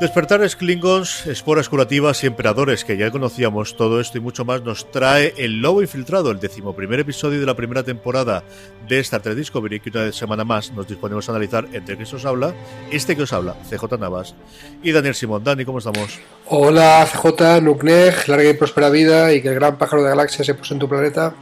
Despertares 0.00 0.56
Klingons, 0.56 1.26
esporas 1.26 1.68
curativas 1.68 2.24
y 2.24 2.26
emperadores, 2.26 2.86
que 2.86 2.96
ya 2.96 3.10
conocíamos 3.10 3.76
todo 3.76 4.00
esto 4.00 4.16
y 4.16 4.22
mucho 4.22 4.46
más, 4.46 4.62
nos 4.62 4.90
trae 4.90 5.34
El 5.36 5.60
Lobo 5.60 5.82
Infiltrado, 5.82 6.30
el 6.30 6.40
decimoprimer 6.40 7.00
episodio 7.00 7.38
de 7.38 7.44
la 7.44 7.54
primera 7.54 7.82
temporada 7.82 8.42
de 8.88 8.98
Star 9.00 9.20
Trek 9.20 9.36
Discovery, 9.36 9.78
que 9.78 9.90
una 9.90 10.10
semana 10.10 10.42
más 10.42 10.72
nos 10.72 10.88
disponemos 10.88 11.28
a 11.28 11.32
analizar 11.32 11.68
entre 11.74 11.98
que 11.98 12.04
os 12.04 12.24
habla, 12.24 12.54
este 12.90 13.14
que 13.14 13.24
os 13.24 13.32
habla, 13.34 13.56
CJ 13.68 13.98
Navas, 13.98 14.34
y 14.82 14.90
Daniel 14.90 15.14
Simón. 15.14 15.44
Dani, 15.44 15.66
¿cómo 15.66 15.80
estamos? 15.80 16.18
Hola, 16.46 17.06
CJ, 17.06 17.60
Nuknej, 17.60 18.26
larga 18.26 18.48
y 18.48 18.54
próspera 18.54 18.88
vida, 18.88 19.34
y 19.34 19.42
que 19.42 19.48
el 19.48 19.56
gran 19.56 19.76
pájaro 19.76 20.02
de 20.02 20.08
galaxia 20.08 20.46
se 20.46 20.54
puso 20.54 20.72
en 20.72 20.80
tu 20.80 20.88
planeta. 20.88 21.34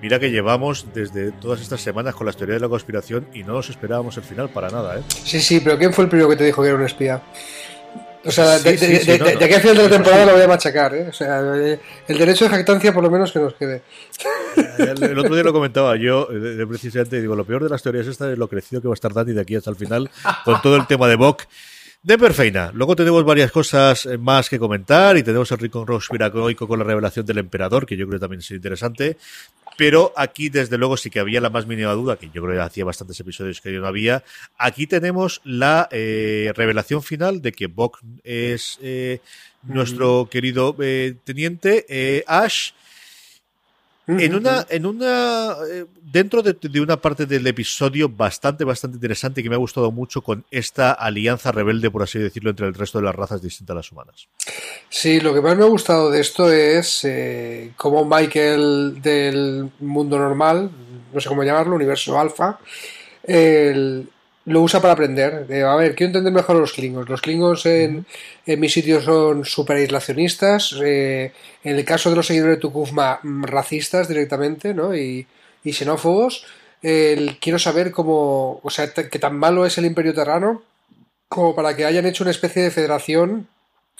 Mira 0.00 0.20
que 0.20 0.30
llevamos 0.30 0.86
desde 0.94 1.32
todas 1.32 1.60
estas 1.60 1.80
semanas 1.80 2.14
con 2.14 2.26
las 2.26 2.36
teorías 2.36 2.56
de 2.56 2.66
la 2.66 2.68
conspiración 2.68 3.26
y 3.34 3.42
no 3.42 3.54
nos 3.54 3.68
esperábamos 3.68 4.16
el 4.16 4.22
final 4.22 4.48
para 4.48 4.68
nada, 4.68 4.98
¿eh? 4.98 5.02
Sí, 5.24 5.40
sí, 5.40 5.60
pero 5.60 5.76
¿quién 5.76 5.92
fue 5.92 6.04
el 6.04 6.10
primero 6.10 6.28
que 6.28 6.36
te 6.36 6.44
dijo 6.44 6.62
que 6.62 6.68
era 6.68 6.76
un 6.76 6.84
espía? 6.84 7.20
O 8.24 8.30
sea, 8.30 8.58
de, 8.58 8.70
aquí 8.70 9.54
al 9.54 9.60
final 9.60 9.76
de 9.76 9.82
la 9.84 9.88
temporada 9.88 10.26
lo 10.26 10.32
voy 10.32 10.42
a 10.42 10.48
machacar, 10.48 10.94
¿eh? 10.94 11.06
O 11.08 11.12
sea, 11.12 11.40
el 11.40 12.18
derecho 12.18 12.44
de 12.44 12.50
jactancia 12.50 12.92
por 12.92 13.02
lo 13.02 13.10
menos 13.10 13.32
que 13.32 13.38
nos 13.38 13.54
quede. 13.54 13.82
El, 14.78 15.18
otro 15.18 15.34
día 15.34 15.44
lo 15.44 15.52
comentaba 15.52 15.96
yo, 15.96 16.26
de, 16.26 16.66
precisamente, 16.66 17.20
digo, 17.20 17.34
lo 17.36 17.44
peor 17.44 17.62
de 17.62 17.70
las 17.70 17.82
teorías 17.82 18.06
esta 18.06 18.30
es 18.30 18.38
lo 18.38 18.48
crecido 18.48 18.82
que 18.82 18.88
va 18.88 18.92
a 18.92 18.94
estar 18.94 19.12
Dani 19.12 19.32
de 19.32 19.40
aquí 19.40 19.54
hasta 19.54 19.70
el 19.70 19.76
final, 19.76 20.10
con 20.44 20.60
todo 20.62 20.76
el 20.76 20.86
tema 20.86 21.08
de 21.08 21.16
Bok. 21.16 21.44
De 22.02 22.16
perfeina. 22.16 22.70
Luego 22.72 22.94
tenemos 22.94 23.24
varias 23.24 23.50
cosas 23.50 24.06
eh, 24.06 24.18
más 24.18 24.48
que 24.48 24.58
comentar 24.58 25.16
y 25.16 25.22
tenemos 25.24 25.50
el 25.50 25.58
rincón 25.58 25.84
conspiranoico 25.84 26.68
con 26.68 26.78
la 26.78 26.84
revelación 26.84 27.26
del 27.26 27.38
emperador, 27.38 27.86
que 27.86 27.96
yo 27.96 28.06
creo 28.06 28.18
que 28.18 28.22
también 28.22 28.40
es 28.40 28.50
interesante. 28.52 29.16
Pero 29.78 30.12
aquí, 30.16 30.48
desde 30.48 30.76
luego, 30.76 30.96
sí 30.96 31.08
que 31.08 31.20
había 31.20 31.40
la 31.40 31.50
más 31.50 31.64
mínima 31.64 31.92
duda, 31.92 32.16
que 32.16 32.28
yo 32.34 32.42
creo 32.42 32.56
que 32.56 32.60
hacía 32.60 32.84
bastantes 32.84 33.20
episodios 33.20 33.60
que 33.60 33.72
yo 33.72 33.80
no 33.80 33.86
había. 33.86 34.24
Aquí 34.58 34.88
tenemos 34.88 35.40
la 35.44 35.88
eh, 35.92 36.52
revelación 36.56 37.00
final 37.00 37.40
de 37.40 37.52
que 37.52 37.68
Bok 37.68 38.00
es 38.24 38.80
eh, 38.82 39.20
nuestro 39.62 40.28
querido 40.28 40.74
eh, 40.80 41.14
teniente 41.22 42.24
Ash 42.26 42.72
en 44.08 44.34
una, 44.34 44.66
en 44.70 44.86
una, 44.86 45.54
eh, 45.70 45.84
dentro 46.02 46.42
de, 46.42 46.80
una 46.80 46.98
parte 46.98 47.26
del 47.26 47.46
episodio 47.46 48.08
bastante, 48.08 48.64
bastante 48.64 48.96
interesante 48.96 49.42
que 49.42 49.50
me 49.50 49.54
ha 49.54 49.58
gustado 49.58 49.92
mucho 49.92 50.22
con 50.22 50.46
esta 50.50 50.92
alianza 50.92 51.52
rebelde, 51.52 51.90
por 51.90 52.02
así 52.02 52.18
decirlo, 52.18 52.50
entre 52.50 52.66
el 52.66 52.74
resto 52.74 52.98
de 52.98 53.04
las 53.04 53.14
razas 53.14 53.42
distintas 53.42 53.74
a 53.74 53.76
las 53.76 53.92
humanas. 53.92 54.28
Sí, 54.88 55.20
lo 55.20 55.34
que 55.34 55.42
más 55.42 55.58
me 55.58 55.64
ha 55.64 55.68
gustado 55.68 56.10
de 56.10 56.20
esto 56.20 56.50
es 56.50 57.04
eh, 57.04 57.72
cómo 57.76 58.06
Michael 58.06 59.02
del 59.02 59.70
mundo 59.80 60.18
normal, 60.18 60.70
no 61.12 61.20
sé 61.20 61.28
cómo 61.28 61.44
llamarlo, 61.44 61.76
universo 61.76 62.18
alfa, 62.18 62.58
el, 63.22 64.08
lo 64.48 64.62
usa 64.62 64.80
para 64.80 64.94
aprender. 64.94 65.46
a 65.64 65.76
ver, 65.76 65.94
quiero 65.94 66.08
entender 66.08 66.32
mejor 66.32 66.56
los 66.56 66.72
Klingons. 66.72 67.08
Los 67.08 67.20
Klingons 67.20 67.66
en, 67.66 68.06
en 68.46 68.60
mi 68.60 68.68
sitio 68.68 69.00
son 69.00 69.44
super 69.44 69.76
aislacionistas. 69.76 70.74
Eh, 70.82 71.32
en 71.64 71.76
el 71.76 71.84
caso 71.84 72.10
de 72.10 72.16
los 72.16 72.26
seguidores 72.26 72.56
de 72.56 72.60
Tukufma, 72.60 73.20
mm, 73.22 73.44
racistas 73.44 74.08
directamente, 74.08 74.74
¿no? 74.74 74.96
Y, 74.96 75.26
y 75.64 75.72
xenófobos. 75.72 76.46
quiero 76.80 77.58
saber 77.58 77.90
cómo. 77.92 78.60
O 78.62 78.70
sea, 78.70 78.92
que 78.92 79.18
tan 79.18 79.36
malo 79.38 79.66
es 79.66 79.78
el 79.78 79.84
Imperio 79.84 80.14
Terrano 80.14 80.62
como 81.28 81.54
para 81.54 81.76
que 81.76 81.84
hayan 81.84 82.06
hecho 82.06 82.24
una 82.24 82.30
especie 82.30 82.62
de 82.62 82.70
federación 82.70 83.48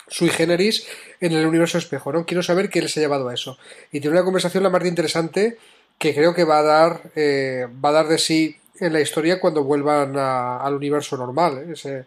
sui 0.08 0.30
generis 0.30 0.86
en 1.20 1.32
el 1.32 1.46
universo 1.46 1.76
espejo, 1.78 2.12
¿no? 2.12 2.24
Quiero 2.24 2.42
saber 2.42 2.70
qué 2.70 2.80
les 2.80 2.96
ha 2.96 3.00
llevado 3.00 3.28
a 3.28 3.34
eso. 3.34 3.58
Y 3.92 4.00
tiene 4.00 4.16
una 4.16 4.24
conversación 4.24 4.62
la 4.62 4.70
más 4.70 4.84
interesante 4.86 5.58
que 5.98 6.14
creo 6.14 6.34
que 6.34 6.44
va 6.44 6.60
a 6.60 6.62
dar, 6.62 7.00
eh, 7.16 7.66
va 7.84 7.90
a 7.90 7.92
dar 7.92 8.08
de 8.08 8.18
sí 8.18 8.56
en 8.80 8.92
la 8.92 9.00
historia 9.00 9.40
cuando 9.40 9.64
vuelvan 9.64 10.16
al 10.16 10.74
universo 10.74 11.16
normal. 11.16 11.74
¿eh? 11.84 12.04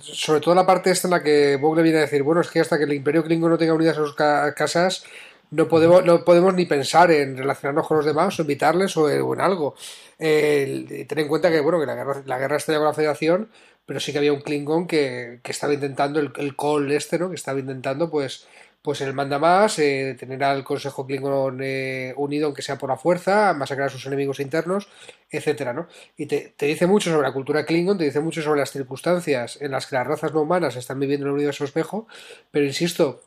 sobre 0.00 0.40
todo 0.40 0.54
la 0.54 0.64
parte 0.64 0.90
esta 0.90 1.06
en 1.06 1.12
la 1.12 1.22
que 1.22 1.56
Bog 1.56 1.80
viene 1.82 1.98
a 1.98 2.02
decir, 2.02 2.22
bueno, 2.22 2.40
es 2.40 2.48
que 2.48 2.60
hasta 2.60 2.78
que 2.78 2.84
el 2.84 2.92
Imperio 2.94 3.22
Klingon 3.22 3.50
no 3.50 3.58
tenga 3.58 3.74
unidas 3.74 3.98
a 3.98 4.00
sus 4.00 4.14
casas, 4.14 5.04
no 5.50 5.68
podemos, 5.68 6.04
no 6.04 6.24
podemos 6.24 6.54
ni 6.54 6.64
pensar 6.64 7.10
en 7.10 7.36
relacionarnos 7.36 7.86
con 7.86 7.98
los 7.98 8.06
demás 8.06 8.38
o 8.38 8.42
invitarles 8.42 8.96
o, 8.96 9.10
en 9.10 9.40
algo. 9.40 9.74
ten 10.16 11.06
en 11.08 11.28
cuenta 11.28 11.50
que, 11.50 11.60
bueno, 11.60 11.80
que 11.80 11.86
la 11.86 11.94
guerra, 11.96 12.22
la 12.24 12.38
guerra 12.38 12.56
está 12.56 12.72
ya 12.72 12.78
con 12.78 12.86
la 12.86 12.94
Federación, 12.94 13.50
pero 13.84 14.00
sí 14.00 14.12
que 14.12 14.18
había 14.18 14.32
un 14.32 14.42
Klingon 14.42 14.86
que, 14.86 15.40
que 15.42 15.52
estaba 15.52 15.74
intentando, 15.74 16.20
el, 16.20 16.32
el 16.36 16.56
Cole 16.56 16.96
este, 16.96 17.18
¿no? 17.18 17.28
Que 17.28 17.36
estaba 17.36 17.58
intentando, 17.58 18.10
pues, 18.10 18.46
pues 18.82 19.00
él 19.02 19.12
manda 19.12 19.38
más, 19.38 19.78
eh, 19.78 20.16
tener 20.18 20.42
al 20.42 20.64
Consejo 20.64 21.06
Klingon 21.06 21.60
eh, 21.62 22.14
unido, 22.16 22.46
aunque 22.46 22.62
sea 22.62 22.78
por 22.78 22.88
la 22.88 22.96
fuerza, 22.96 23.52
masacrar 23.54 23.88
a 23.88 23.90
sus 23.90 24.06
enemigos 24.06 24.40
internos, 24.40 24.88
etcétera, 25.30 25.72
¿no? 25.74 25.86
Y 26.16 26.26
te, 26.26 26.54
dice 26.58 26.86
mucho 26.86 27.10
sobre 27.10 27.26
la 27.26 27.32
cultura 27.32 27.66
Klingon, 27.66 27.98
te 27.98 28.04
dice 28.04 28.20
mucho 28.20 28.42
sobre 28.42 28.60
las 28.60 28.70
circunstancias 28.70 29.58
en 29.60 29.72
las 29.72 29.86
que 29.86 29.96
las 29.96 30.06
razas 30.06 30.32
no 30.32 30.40
humanas 30.40 30.76
están 30.76 30.98
viviendo 30.98 31.26
en 31.26 31.30
el 31.30 31.34
universo 31.34 31.64
espejo, 31.64 32.06
pero 32.50 32.64
insisto, 32.64 33.22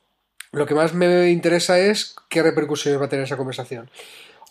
lo 0.52 0.66
que 0.66 0.75
más 0.75 0.94
me 0.94 1.30
interesa 1.30 1.80
es 1.80 2.16
qué 2.30 2.42
repercusiones 2.44 3.00
va 3.02 3.06
a 3.06 3.09
tener 3.09 3.25
esa 3.25 3.38
conversación. 3.38 3.90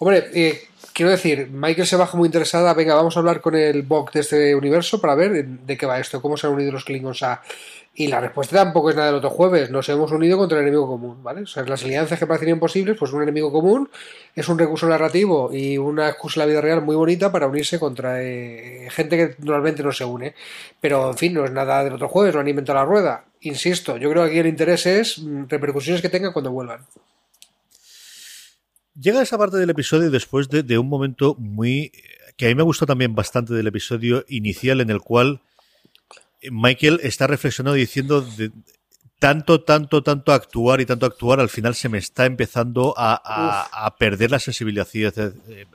Hombre, 0.05 0.31
eh, 0.35 0.61
quiero 0.93 1.13
decir, 1.13 1.49
Michael 1.53 1.87
se 1.87 1.95
baja 1.95 2.17
muy 2.17 2.27
interesada, 2.27 2.75
venga, 2.75 2.97
vamos 2.97 3.17
a 3.17 3.21
hablar 3.21 3.41
con 3.41 3.55
el 3.55 3.83
Bok 3.83 4.11
de 4.11 4.19
este 4.19 4.53
universo 4.53 5.01
para 5.01 5.15
ver 5.15 5.47
de 5.47 5.77
qué 5.77 5.87
va 5.87 6.01
esto, 6.01 6.21
cómo 6.21 6.37
se 6.37 6.49
han 6.49 6.55
unido 6.55 6.73
los 6.73 6.85
Klingons 6.85 7.23
a 7.23 7.41
y 7.95 8.09
la 8.09 8.21
respuesta 8.21 8.57
tampoco 8.57 8.91
es 8.91 8.97
nada 8.97 9.07
del 9.07 9.19
otro 9.19 9.31
jueves, 9.31 9.71
nos 9.71 9.89
hemos 9.89 10.11
unido 10.11 10.37
contra 10.39 10.59
el 10.59 10.63
enemigo 10.63 10.89
común, 10.89 11.23
¿vale? 11.23 11.43
O 11.43 11.47
sea, 11.47 11.63
las 11.63 11.85
alianzas 11.85 12.19
que 12.19 12.27
parecen 12.27 12.49
imposibles, 12.49 12.97
pues 12.99 13.13
un 13.13 13.23
enemigo 13.23 13.53
común 13.53 13.89
es 14.35 14.49
un 14.49 14.59
recurso 14.59 14.89
narrativo 14.89 15.51
y 15.53 15.79
una 15.79 16.09
excusa 16.09 16.41
en 16.41 16.49
la 16.49 16.51
vida 16.51 16.61
real 16.63 16.83
muy 16.83 16.97
bonita 16.97 17.31
para 17.31 17.47
unirse 17.47 17.79
contra 17.79 18.21
eh, 18.25 18.89
gente 18.91 19.17
que 19.17 19.37
normalmente 19.39 19.85
no 19.85 19.93
se 19.93 20.05
une. 20.05 20.35
Pero, 20.81 21.11
en 21.11 21.17
fin, 21.17 21.33
no 21.33 21.45
es 21.45 21.53
nada 21.53 21.85
del 21.85 21.93
otro 21.93 22.09
jueves, 22.09 22.35
no 22.35 22.41
han 22.41 22.49
inventado 22.49 22.81
la 22.81 22.85
rueda. 22.85 23.25
Insisto, 23.43 23.97
yo 23.99 24.11
creo 24.11 24.25
que 24.25 24.31
aquí 24.31 24.39
el 24.41 24.47
interés 24.49 24.85
es 24.87 25.21
mm, 25.21 25.45
repercusiones 25.49 26.03
que 26.03 26.09
tengan 26.09 26.33
cuando 26.33 26.51
vuelvan. 26.51 26.81
Llega 28.95 29.23
esa 29.23 29.39
parte 29.39 29.57
del 29.57 29.71
episodio 29.71 30.11
después 30.11 30.49
de, 30.49 30.63
de 30.63 30.79
un 30.79 30.89
momento 30.89 31.35
muy... 31.39 31.93
que 32.37 32.47
a 32.47 32.49
mí 32.49 32.55
me 32.55 32.63
gustó 32.63 32.87
también 32.87 33.15
bastante 33.15 33.55
del 33.55 33.67
episodio 33.67 34.25
inicial 34.29 34.81
en 34.81 34.91
el 34.91 35.01
cual 35.01 35.41
Michael 36.51 37.01
está 37.03 37.27
reflexionando 37.27 37.75
diciendo 37.75 38.21
de, 38.21 38.51
tanto, 39.23 39.63
tanto, 39.63 40.03
tanto 40.03 40.33
actuar 40.33 40.81
y 40.81 40.87
tanto 40.87 41.07
actuar, 41.07 41.39
al 41.39 41.49
final 41.49 41.77
se 41.77 41.89
me 41.89 41.99
está 41.99 42.27
empezando 42.27 42.93
a, 42.97 43.95
perder 43.97 44.33
la 44.33 44.41
sensibilidad, 44.41 44.89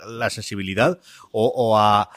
la 0.05 0.29
sensibilidad 0.29 0.99
o, 1.31 1.77
a, 1.77 2.09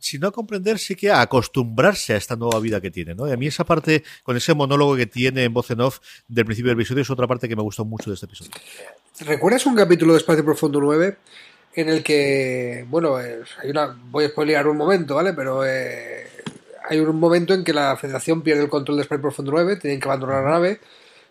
si 0.00 0.18
no 0.18 0.28
a 0.28 0.32
comprender, 0.32 0.78
sí 0.78 0.94
que 0.94 1.10
a 1.10 1.20
acostumbrarse 1.20 2.14
a 2.14 2.16
esta 2.16 2.36
nueva 2.36 2.60
vida 2.60 2.80
que 2.80 2.90
tiene, 2.90 3.14
¿no? 3.14 3.28
Y 3.28 3.32
a 3.32 3.36
mí 3.36 3.46
esa 3.46 3.64
parte, 3.64 4.04
con 4.22 4.36
ese 4.36 4.54
monólogo 4.54 4.96
que 4.96 5.06
tiene 5.06 5.44
en 5.44 5.52
voz 5.52 5.70
en 5.70 5.80
off 5.80 5.98
del 6.26 6.44
principio 6.44 6.70
del 6.70 6.78
episodio, 6.78 7.02
es 7.02 7.10
otra 7.10 7.26
parte 7.26 7.48
que 7.48 7.56
me 7.56 7.62
gustó 7.62 7.84
mucho 7.84 8.10
de 8.10 8.14
este 8.14 8.26
episodio. 8.26 8.52
¿Recuerdas 9.20 9.66
un 9.66 9.74
capítulo 9.74 10.12
de 10.12 10.18
Espacio 10.18 10.44
Profundo 10.44 10.80
9 10.80 11.16
en 11.74 11.88
el 11.88 12.02
que, 12.02 12.84
bueno, 12.88 13.16
hay 13.16 13.70
una, 13.70 13.96
voy 14.10 14.24
a 14.24 14.28
spoilear 14.28 14.66
un 14.66 14.76
momento, 14.76 15.14
¿vale? 15.14 15.32
Pero 15.32 15.64
eh, 15.66 16.26
hay 16.88 16.98
un 17.00 17.18
momento 17.18 17.54
en 17.54 17.64
que 17.64 17.72
la 17.72 17.96
Federación 17.96 18.42
pierde 18.42 18.62
el 18.62 18.68
control 18.68 18.98
de 18.98 19.04
Spy 19.04 19.18
Profundo 19.18 19.52
9, 19.52 19.76
tienen 19.76 20.00
que 20.00 20.08
abandonar 20.08 20.44
la 20.44 20.50
nave. 20.50 20.80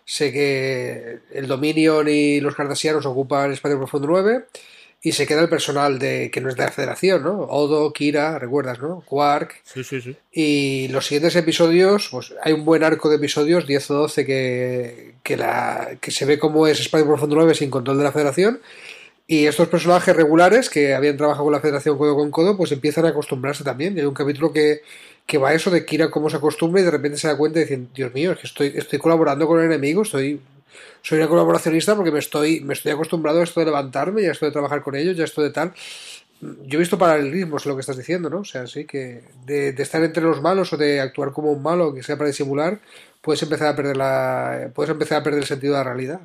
Sé 0.04 0.32
que 0.32 1.18
el 1.32 1.46
Dominion 1.46 2.08
y 2.08 2.40
los 2.40 2.54
Cardassianos 2.54 3.04
ocupan 3.04 3.52
Espacio 3.52 3.76
Profundo 3.76 4.08
9 4.08 4.46
y 5.00 5.12
se 5.12 5.26
queda 5.26 5.42
el 5.42 5.48
personal 5.48 5.98
de 5.98 6.30
que 6.30 6.40
no 6.40 6.48
es 6.48 6.56
de 6.56 6.64
la 6.64 6.72
Federación, 6.72 7.22
¿no? 7.22 7.42
Odo, 7.42 7.92
Kira, 7.92 8.38
recuerdas, 8.38 8.80
¿no? 8.80 9.02
Quark. 9.06 9.60
Sí, 9.62 9.84
sí, 9.84 10.00
sí. 10.00 10.16
Y 10.32 10.88
los 10.88 11.06
siguientes 11.06 11.36
episodios, 11.36 12.08
pues 12.10 12.34
hay 12.42 12.52
un 12.52 12.64
buen 12.64 12.82
arco 12.82 13.08
de 13.08 13.16
episodios, 13.16 13.66
10 13.66 13.90
o 13.92 13.94
12, 13.94 14.26
que, 14.26 15.14
que, 15.22 15.36
la, 15.36 15.96
que 16.00 16.10
se 16.10 16.24
ve 16.24 16.38
cómo 16.38 16.66
es 16.66 16.80
Espacio 16.80 17.06
Profundo 17.06 17.36
9 17.36 17.54
sin 17.54 17.70
control 17.70 17.98
de 17.98 18.04
la 18.04 18.12
Federación 18.12 18.60
Y 19.28 19.46
estos 19.46 19.68
personajes 19.68 20.16
regulares 20.16 20.68
que 20.68 20.94
habían 20.94 21.16
trabajado 21.16 21.44
con 21.44 21.52
la 21.52 21.60
Federación 21.60 21.96
codo 21.96 22.16
con 22.16 22.32
codo, 22.32 22.56
pues 22.56 22.72
empiezan 22.72 23.06
a 23.06 23.10
acostumbrarse 23.10 23.62
también. 23.62 23.96
Hay 23.98 24.04
un 24.04 24.14
capítulo 24.14 24.52
que, 24.52 24.80
que 25.26 25.38
va 25.38 25.50
a 25.50 25.54
eso 25.54 25.70
de 25.70 25.86
Kira 25.86 26.10
cómo 26.10 26.28
se 26.28 26.38
acostumbra 26.38 26.80
y 26.80 26.84
de 26.84 26.90
repente 26.90 27.18
se 27.18 27.28
da 27.28 27.36
cuenta 27.36 27.60
y 27.60 27.62
dice, 27.62 27.86
Dios 27.94 28.12
mío, 28.14 28.32
es 28.32 28.38
que 28.38 28.46
estoy, 28.48 28.72
estoy 28.74 28.98
colaborando 28.98 29.46
con 29.46 29.60
el 29.60 29.66
enemigo, 29.66 30.02
estoy, 30.02 30.40
soy 31.02 31.18
una 31.18 31.28
colaboracionista 31.28 31.94
porque 31.96 32.10
me 32.10 32.18
estoy, 32.18 32.60
me 32.60 32.74
estoy 32.74 32.92
acostumbrado 32.92 33.40
a 33.40 33.44
esto 33.44 33.60
de 33.60 33.66
levantarme 33.66 34.22
y 34.22 34.26
a 34.26 34.32
esto 34.32 34.46
de 34.46 34.52
trabajar 34.52 34.82
con 34.82 34.96
ellos 34.96 35.16
y 35.16 35.20
a 35.20 35.24
esto 35.24 35.42
de 35.42 35.50
tal. 35.50 35.72
Yo 36.40 36.78
he 36.78 36.80
visto 36.80 36.98
paralelismos 36.98 37.66
en 37.66 37.70
lo 37.70 37.76
que 37.76 37.80
estás 37.80 37.96
diciendo, 37.96 38.30
¿no? 38.30 38.40
O 38.40 38.44
sea, 38.44 38.66
sí 38.66 38.84
que 38.84 39.24
de, 39.44 39.70
estar 39.70 40.02
entre 40.04 40.22
los 40.22 40.40
malos 40.40 40.72
o 40.72 40.76
de 40.76 41.00
actuar 41.00 41.32
como 41.32 41.50
un 41.50 41.62
malo, 41.62 41.92
que 41.92 42.02
sea 42.02 42.16
para 42.16 42.28
disimular, 42.28 42.80
puedes 43.20 43.42
empezar 43.42 43.68
a 43.68 43.76
perder 43.76 43.96
la, 43.96 44.70
puedes 44.74 44.90
empezar 44.90 45.20
a 45.20 45.22
perder 45.24 45.40
el 45.40 45.46
sentido 45.46 45.72
de 45.72 45.78
la 45.78 45.84
realidad. 45.84 46.20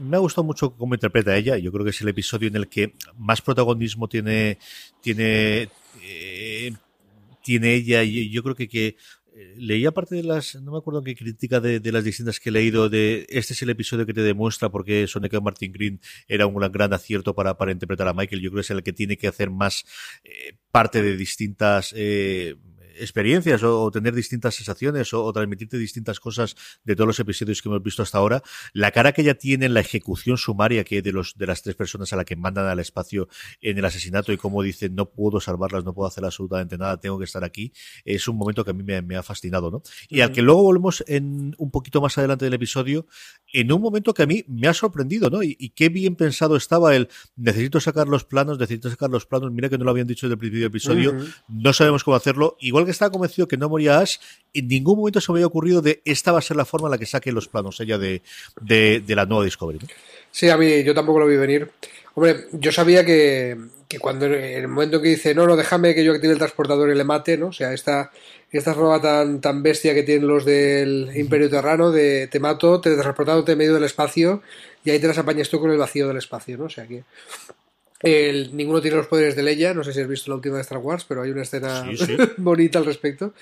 Me 0.00 0.16
ha 0.16 0.20
gustado 0.20 0.44
mucho 0.44 0.74
cómo 0.76 0.94
interpreta 0.94 1.34
ella. 1.34 1.56
Yo 1.56 1.72
creo 1.72 1.84
que 1.84 1.90
es 1.90 2.00
el 2.00 2.08
episodio 2.08 2.48
en 2.48 2.56
el 2.56 2.68
que 2.68 2.94
más 3.16 3.40
protagonismo 3.40 4.08
tiene, 4.08 4.58
tiene, 5.00 5.70
eh, 6.02 6.72
tiene 7.42 7.74
ella. 7.74 8.02
Y 8.02 8.30
yo 8.30 8.42
creo 8.42 8.54
que, 8.54 8.96
leía 9.56 9.92
parte 9.92 10.16
de 10.16 10.22
las, 10.22 10.54
no 10.56 10.72
me 10.72 10.78
acuerdo 10.78 11.02
qué 11.02 11.14
crítica 11.14 11.60
de, 11.60 11.80
de, 11.80 11.92
las 11.92 12.04
distintas 12.04 12.40
que 12.40 12.50
he 12.50 12.52
leído, 12.52 12.88
de 12.88 13.26
este 13.28 13.54
es 13.54 13.62
el 13.62 13.70
episodio 13.70 14.06
que 14.06 14.14
te 14.14 14.22
demuestra 14.22 14.68
por 14.68 14.84
qué 14.84 15.06
Soneca 15.06 15.40
Martin 15.40 15.72
Green 15.72 16.00
era 16.28 16.46
un 16.46 16.54
gran, 16.54 16.72
gran 16.72 16.92
acierto 16.92 17.34
para, 17.34 17.56
para 17.56 17.72
interpretar 17.72 18.08
a 18.08 18.14
Michael. 18.14 18.40
Yo 18.40 18.50
creo 18.50 18.60
que 18.60 18.66
es 18.66 18.70
el 18.70 18.82
que 18.82 18.92
tiene 18.92 19.16
que 19.16 19.28
hacer 19.28 19.50
más 19.50 19.84
eh, 20.24 20.56
parte 20.70 21.02
de 21.02 21.16
distintas 21.16 21.92
eh, 21.96 22.56
experiencias 23.00 23.62
o, 23.62 23.82
o, 23.82 23.90
tener 23.90 24.14
distintas 24.14 24.54
sensaciones 24.54 25.12
o, 25.12 25.24
o, 25.24 25.32
transmitirte 25.32 25.78
distintas 25.78 26.20
cosas 26.20 26.56
de 26.84 26.94
todos 26.94 27.08
los 27.08 27.20
episodios 27.20 27.62
que 27.62 27.68
hemos 27.68 27.82
visto 27.82 28.02
hasta 28.02 28.18
ahora. 28.18 28.42
La 28.72 28.90
cara 28.90 29.12
que 29.12 29.22
ella 29.22 29.34
tiene 29.34 29.66
en 29.66 29.74
la 29.74 29.80
ejecución 29.80 30.36
sumaria 30.36 30.84
que 30.84 31.02
de 31.02 31.12
los 31.12 31.36
de 31.36 31.46
las 31.46 31.62
tres 31.62 31.76
personas 31.76 32.12
a 32.12 32.16
la 32.16 32.24
que 32.24 32.36
mandan 32.36 32.66
al 32.66 32.78
espacio 32.78 33.28
en 33.60 33.78
el 33.78 33.84
asesinato 33.84 34.32
y 34.32 34.36
cómo 34.36 34.62
dicen 34.62 34.94
no 34.94 35.10
puedo 35.10 35.40
salvarlas, 35.40 35.84
no 35.84 35.94
puedo 35.94 36.08
hacer 36.08 36.24
absolutamente 36.24 36.78
nada, 36.78 36.98
tengo 37.00 37.18
que 37.18 37.24
estar 37.24 37.44
aquí, 37.44 37.72
es 38.04 38.28
un 38.28 38.36
momento 38.36 38.64
que 38.64 38.70
a 38.70 38.74
mí 38.74 38.82
me, 38.82 39.02
me 39.02 39.16
ha 39.16 39.22
fascinado, 39.22 39.70
¿no? 39.70 39.82
Y 40.08 40.16
uh 40.16 40.18
-huh. 40.18 40.24
al 40.24 40.32
que 40.32 40.42
luego 40.42 40.62
volvemos 40.62 41.04
en 41.06 41.54
un 41.58 41.70
poquito 41.70 42.00
más 42.00 42.16
adelante 42.18 42.44
del 42.44 42.54
episodio, 42.54 43.06
en 43.52 43.72
un 43.72 43.80
momento 43.80 44.14
que 44.14 44.22
a 44.22 44.26
mí 44.26 44.44
me 44.48 44.68
ha 44.68 44.74
sorprendido, 44.74 45.30
¿no? 45.30 45.42
Y, 45.42 45.56
y 45.58 45.70
qué 45.70 45.88
bien 45.88 46.16
pensado 46.16 46.56
estaba 46.56 46.94
el 46.94 47.08
necesito 47.36 47.80
sacar 47.80 48.08
los 48.08 48.24
planos, 48.24 48.58
necesito 48.58 48.90
sacar 48.90 49.10
los 49.10 49.26
planos, 49.26 49.52
mira 49.52 49.68
que 49.68 49.78
no 49.78 49.84
lo 49.84 49.90
habían 49.90 50.06
dicho 50.06 50.26
desde 50.26 50.34
el 50.34 50.38
principio 50.38 50.60
del 50.60 50.70
episodio, 50.70 51.10
uh 51.12 51.14
-huh. 51.14 51.34
no 51.48 51.72
sabemos 51.72 52.04
cómo 52.04 52.16
hacerlo, 52.16 52.56
igual 52.60 52.84
que 52.84 52.89
estaba 52.90 53.10
convencido 53.10 53.48
que 53.48 53.56
no 53.56 53.68
moría 53.68 53.98
Ash, 53.98 54.16
en 54.54 54.68
ningún 54.68 54.98
momento 54.98 55.20
se 55.20 55.30
me 55.32 55.38
había 55.38 55.46
ocurrido 55.46 55.80
de 55.82 56.02
esta 56.04 56.32
va 56.32 56.38
a 56.38 56.42
ser 56.42 56.56
la 56.56 56.64
forma 56.64 56.88
en 56.88 56.92
la 56.92 56.98
que 56.98 57.06
saque 57.06 57.32
los 57.32 57.48
planos 57.48 57.80
ella 57.80 57.98
de, 57.98 58.22
de, 58.60 59.02
de 59.06 59.14
la 59.14 59.26
nueva 59.26 59.44
Discovery. 59.44 59.78
¿no? 59.80 59.88
Sí, 60.30 60.48
a 60.48 60.56
mí 60.56 60.82
yo 60.82 60.94
tampoco 60.94 61.20
lo 61.20 61.26
vi 61.26 61.36
venir. 61.36 61.70
Hombre, 62.14 62.46
yo 62.52 62.72
sabía 62.72 63.04
que, 63.04 63.56
que 63.88 63.98
cuando 63.98 64.26
en 64.26 64.34
el 64.34 64.68
momento 64.68 65.00
que 65.00 65.08
dice, 65.08 65.34
no, 65.34 65.46
no, 65.46 65.56
déjame 65.56 65.94
que 65.94 66.04
yo 66.04 66.12
active 66.12 66.32
el 66.32 66.38
transportador 66.38 66.90
y 66.90 66.94
le 66.94 67.04
mate, 67.04 67.36
¿no? 67.36 67.48
O 67.48 67.52
sea, 67.52 67.72
esta, 67.72 68.10
esta 68.50 68.74
forma 68.74 69.00
tan, 69.00 69.40
tan 69.40 69.62
bestia 69.62 69.94
que 69.94 70.02
tienen 70.02 70.26
los 70.26 70.44
del 70.44 71.10
Imperio 71.14 71.50
Terrano 71.50 71.90
de 71.90 72.26
te 72.26 72.40
mato, 72.40 72.80
te 72.80 72.94
transportado 72.96 73.44
en 73.46 73.58
medio 73.58 73.74
del 73.74 73.84
espacio 73.84 74.42
y 74.84 74.90
ahí 74.90 74.98
te 74.98 75.08
las 75.08 75.18
apañas 75.18 75.48
tú 75.48 75.60
con 75.60 75.70
el 75.70 75.78
vacío 75.78 76.08
del 76.08 76.16
espacio, 76.18 76.58
¿no? 76.58 76.64
O 76.64 76.70
sea 76.70 76.86
que 76.86 77.04
el, 78.00 78.56
ninguno 78.56 78.80
tiene 78.80 78.96
los 78.96 79.06
poderes 79.06 79.36
de 79.36 79.42
Leia, 79.42 79.74
no 79.74 79.84
sé 79.84 79.92
si 79.92 80.00
has 80.00 80.08
visto 80.08 80.30
la 80.30 80.36
última 80.36 80.56
de 80.56 80.62
Star 80.62 80.78
Wars, 80.78 81.04
pero 81.06 81.22
hay 81.22 81.30
una 81.30 81.42
escena 81.42 81.84
sí, 81.84 81.96
sí. 81.96 82.16
bonita 82.38 82.78
al 82.78 82.86
respecto. 82.86 83.34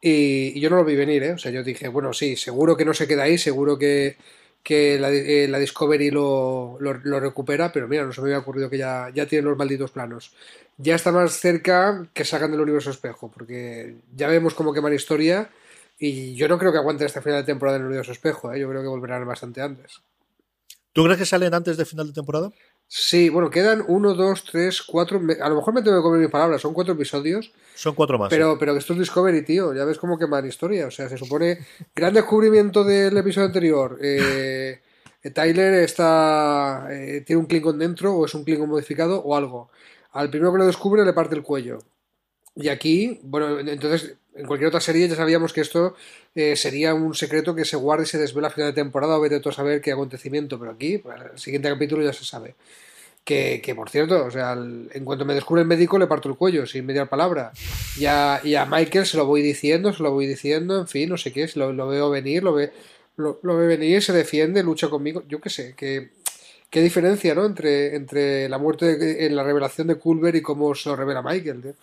Y, 0.00 0.56
y, 0.56 0.60
yo 0.60 0.70
no 0.70 0.76
lo 0.76 0.84
vi 0.84 0.96
venir, 0.96 1.22
¿eh? 1.22 1.32
O 1.32 1.38
sea, 1.38 1.52
yo 1.52 1.62
dije, 1.62 1.88
bueno, 1.88 2.12
sí, 2.14 2.36
seguro 2.36 2.76
que 2.76 2.86
no 2.86 2.94
se 2.94 3.06
queda 3.06 3.24
ahí, 3.24 3.36
seguro 3.36 3.78
que, 3.78 4.16
que 4.62 4.98
la, 4.98 5.10
eh, 5.10 5.48
la 5.48 5.58
Discovery 5.58 6.10
lo, 6.10 6.76
lo, 6.80 6.94
lo, 6.94 7.20
recupera, 7.20 7.72
pero 7.72 7.88
mira, 7.88 8.04
no 8.04 8.12
se 8.12 8.20
me 8.20 8.28
había 8.28 8.38
ocurrido 8.38 8.70
que 8.70 8.78
ya, 8.78 9.10
ya 9.14 9.26
tienen 9.26 9.46
los 9.46 9.58
malditos 9.58 9.90
planos. 9.90 10.32
Ya 10.78 10.94
está 10.94 11.12
más 11.12 11.32
cerca 11.32 12.06
que 12.14 12.24
sacan 12.24 12.50
del 12.50 12.60
universo 12.60 12.90
espejo, 12.90 13.30
porque 13.30 13.96
ya 14.14 14.28
vemos 14.28 14.54
cómo 14.54 14.72
queman 14.72 14.94
historia 14.94 15.50
y 15.98 16.34
yo 16.34 16.48
no 16.48 16.58
creo 16.58 16.72
que 16.72 16.78
aguanten 16.78 17.06
esta 17.06 17.20
final 17.20 17.40
de 17.40 17.46
temporada 17.46 17.76
en 17.76 17.82
el 17.82 17.88
universo 17.88 18.12
espejo, 18.12 18.52
¿eh? 18.52 18.60
yo 18.60 18.68
creo 18.68 18.80
que 18.82 18.88
volverán 18.88 19.26
bastante 19.26 19.60
antes. 19.60 20.00
¿Tú 20.92 21.04
crees 21.04 21.18
que 21.18 21.26
salen 21.26 21.54
antes 21.54 21.76
de 21.76 21.84
final 21.84 22.08
de 22.08 22.14
temporada? 22.14 22.50
Sí, 22.92 23.28
bueno, 23.28 23.50
quedan 23.50 23.84
uno, 23.86 24.14
dos, 24.14 24.42
tres, 24.42 24.82
cuatro. 24.82 25.20
A 25.40 25.48
lo 25.48 25.54
mejor 25.54 25.72
me 25.72 25.80
tengo 25.80 25.98
que 25.98 26.02
comer 26.02 26.20
mis 26.22 26.28
palabras, 26.28 26.60
son 26.60 26.74
cuatro 26.74 26.94
episodios. 26.94 27.52
Son 27.76 27.94
cuatro 27.94 28.18
más. 28.18 28.30
Pero, 28.30 28.54
sí. 28.54 28.56
pero 28.58 28.76
esto 28.76 28.94
es 28.94 28.98
Discovery, 28.98 29.44
tío. 29.44 29.72
Ya 29.72 29.84
ves 29.84 29.96
cómo 29.96 30.18
queman 30.18 30.44
historia. 30.44 30.88
O 30.88 30.90
sea, 30.90 31.08
se 31.08 31.16
supone. 31.16 31.60
Gran 31.94 32.12
descubrimiento 32.14 32.82
del 32.82 33.16
episodio 33.16 33.46
anterior. 33.46 33.96
Eh, 34.02 34.80
Tyler 35.32 35.74
está. 35.74 36.88
Eh, 36.90 37.22
tiene 37.24 37.38
un 37.38 37.46
Klingon 37.46 37.78
dentro, 37.78 38.16
o 38.16 38.26
es 38.26 38.34
un 38.34 38.42
Klingon 38.42 38.68
modificado, 38.68 39.22
o 39.22 39.36
algo. 39.36 39.70
Al 40.10 40.28
primero 40.28 40.50
que 40.50 40.58
lo 40.58 40.66
descubre 40.66 41.04
le 41.04 41.12
parte 41.12 41.36
el 41.36 41.44
cuello. 41.44 41.78
Y 42.56 42.68
aquí, 42.68 43.20
bueno, 43.22 43.58
entonces, 43.60 44.16
en 44.34 44.46
cualquier 44.46 44.68
otra 44.68 44.80
serie 44.80 45.08
ya 45.08 45.16
sabíamos 45.16 45.52
que 45.52 45.60
esto 45.60 45.94
eh, 46.34 46.56
sería 46.56 46.94
un 46.94 47.14
secreto 47.14 47.54
que 47.54 47.64
se 47.64 47.76
guarda 47.76 48.04
y 48.04 48.06
se 48.06 48.18
desvela 48.18 48.48
a 48.48 48.50
final 48.50 48.70
de 48.70 48.74
temporada 48.74 49.16
o 49.16 49.20
vete 49.20 49.36
a 49.36 49.52
saber 49.52 49.80
qué 49.80 49.92
acontecimiento, 49.92 50.58
pero 50.58 50.72
aquí, 50.72 50.98
para 50.98 51.30
el 51.32 51.38
siguiente 51.38 51.68
capítulo 51.68 52.02
ya 52.02 52.12
se 52.12 52.24
sabe. 52.24 52.54
Que, 53.24 53.60
que, 53.62 53.74
por 53.74 53.90
cierto, 53.90 54.24
o 54.24 54.30
sea, 54.30 54.54
el, 54.54 54.90
en 54.92 55.04
cuanto 55.04 55.24
me 55.24 55.34
descubre 55.34 55.60
el 55.60 55.68
médico 55.68 55.98
le 55.98 56.06
parto 56.06 56.28
el 56.28 56.36
cuello, 56.36 56.66
sin 56.66 56.86
media 56.86 57.06
palabra. 57.06 57.52
Y 57.98 58.06
a, 58.06 58.40
y 58.42 58.54
a, 58.54 58.64
Michael 58.64 59.06
se 59.06 59.18
lo 59.18 59.26
voy 59.26 59.42
diciendo, 59.42 59.92
se 59.92 60.02
lo 60.02 60.10
voy 60.10 60.26
diciendo, 60.26 60.80
en 60.80 60.88
fin, 60.88 61.08
no 61.08 61.16
sé 61.16 61.32
qué, 61.32 61.48
lo, 61.54 61.72
lo 61.72 61.86
veo 61.88 62.10
venir, 62.10 62.42
lo 62.42 62.54
ve, 62.54 62.72
lo, 63.16 63.38
lo, 63.42 63.56
ve 63.56 63.66
venir, 63.66 64.02
se 64.02 64.12
defiende, 64.12 64.62
lucha 64.62 64.88
conmigo, 64.88 65.22
yo 65.28 65.40
qué 65.40 65.50
sé, 65.50 65.74
que 65.76 66.10
qué 66.70 66.80
diferencia, 66.82 67.34
¿no? 67.34 67.44
Entre, 67.44 67.96
entre 67.96 68.48
la 68.48 68.58
muerte, 68.58 68.96
de, 68.96 69.26
en 69.26 69.36
la 69.36 69.42
revelación 69.42 69.88
de 69.88 69.96
Culver 69.96 70.34
y 70.36 70.42
cómo 70.42 70.74
se 70.74 70.88
lo 70.88 70.96
revela 70.96 71.22
Michael. 71.22 71.60
¿no? 71.64 71.74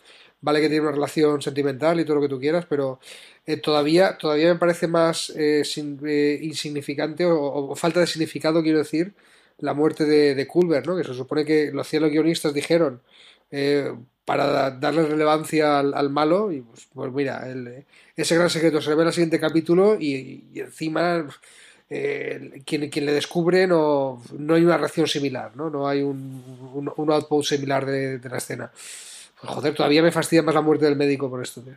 Vale 0.41 0.61
que 0.61 0.69
tiene 0.69 0.83
una 0.83 0.91
relación 0.91 1.41
sentimental 1.41 1.99
y 1.99 2.05
todo 2.05 2.15
lo 2.15 2.21
que 2.21 2.29
tú 2.29 2.39
quieras, 2.39 2.65
pero 2.69 2.99
eh, 3.45 3.57
todavía, 3.57 4.17
todavía 4.17 4.53
me 4.53 4.59
parece 4.59 4.87
más 4.87 5.31
eh, 5.31 5.63
eh, 6.05 6.39
insignificante 6.41 7.25
o, 7.25 7.75
falta 7.75 7.99
de 7.99 8.07
significado, 8.07 8.63
quiero 8.63 8.79
decir, 8.79 9.13
la 9.59 9.73
muerte 9.73 10.05
de, 10.05 10.35
de 10.35 10.47
Culver, 10.47 10.85
¿no? 10.87 10.95
Que 10.95 11.03
se 11.03 11.13
supone 11.13 11.45
que 11.45 11.71
los 11.71 11.87
cielos 11.87 12.11
guionistas 12.11 12.53
dijeron 12.53 13.01
eh, 13.51 13.93
para 14.25 14.71
darle 14.71 15.05
relevancia 15.07 15.79
al, 15.79 15.93
al 15.93 16.09
malo 16.09 16.51
y 16.51 16.61
pues, 16.61 16.87
pues 16.93 17.11
mira, 17.13 17.49
el, 17.49 17.85
ese 18.15 18.35
gran 18.35 18.49
secreto 18.49 18.81
se 18.81 18.89
revela 18.89 19.03
en 19.03 19.07
el 19.07 19.13
siguiente 19.13 19.39
capítulo 19.39 19.97
y 19.99 20.43
encima 20.55 21.27
eh, 21.89 22.61
quien, 22.65 22.89
quien, 22.89 23.05
le 23.05 23.13
descubre 23.13 23.65
no, 23.67 24.21
no 24.37 24.55
hay 24.55 24.63
una 24.63 24.77
reacción 24.77 25.07
similar, 25.07 25.55
¿no? 25.55 25.69
No 25.69 25.87
hay 25.87 26.01
un, 26.01 26.43
un, 26.73 26.91
un 26.95 27.11
outpost 27.11 27.49
similar 27.49 27.85
de, 27.85 28.19
de 28.19 28.29
la 28.29 28.37
escena. 28.37 28.71
Pues 29.39 29.53
joder, 29.53 29.73
todavía 29.73 30.01
me 30.01 30.11
fastidia 30.11 30.43
más 30.43 30.55
la 30.55 30.61
muerte 30.61 30.85
del 30.85 30.95
médico 30.95 31.29
por 31.29 31.41
esto, 31.41 31.61
tío. 31.61 31.75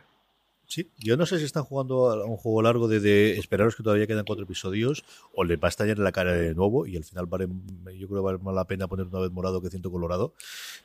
Sí, 0.71 0.89
yo 0.97 1.17
no 1.17 1.25
sé 1.25 1.37
si 1.37 1.43
están 1.43 1.63
jugando 1.63 2.09
a 2.09 2.23
un 2.23 2.37
juego 2.37 2.61
largo 2.61 2.87
de, 2.87 3.01
de 3.01 3.37
esperaros 3.37 3.75
que 3.75 3.83
todavía 3.83 4.07
quedan 4.07 4.23
cuatro 4.23 4.45
episodios 4.45 5.03
o 5.33 5.43
les 5.43 5.59
va 5.59 5.65
a 5.65 5.67
estallar 5.67 5.97
en 5.97 6.05
la 6.05 6.13
cara 6.13 6.31
de 6.31 6.55
nuevo 6.55 6.87
y 6.87 6.95
al 6.95 7.03
final 7.03 7.25
vale, 7.25 7.49
yo 7.99 8.07
creo 8.07 8.21
que 8.21 8.25
vale 8.25 8.37
más 8.37 8.55
la 8.55 8.63
pena 8.63 8.87
poner 8.87 9.07
una 9.07 9.19
vez 9.19 9.31
morado 9.31 9.61
que 9.61 9.69
ciento 9.69 9.91
colorado. 9.91 10.33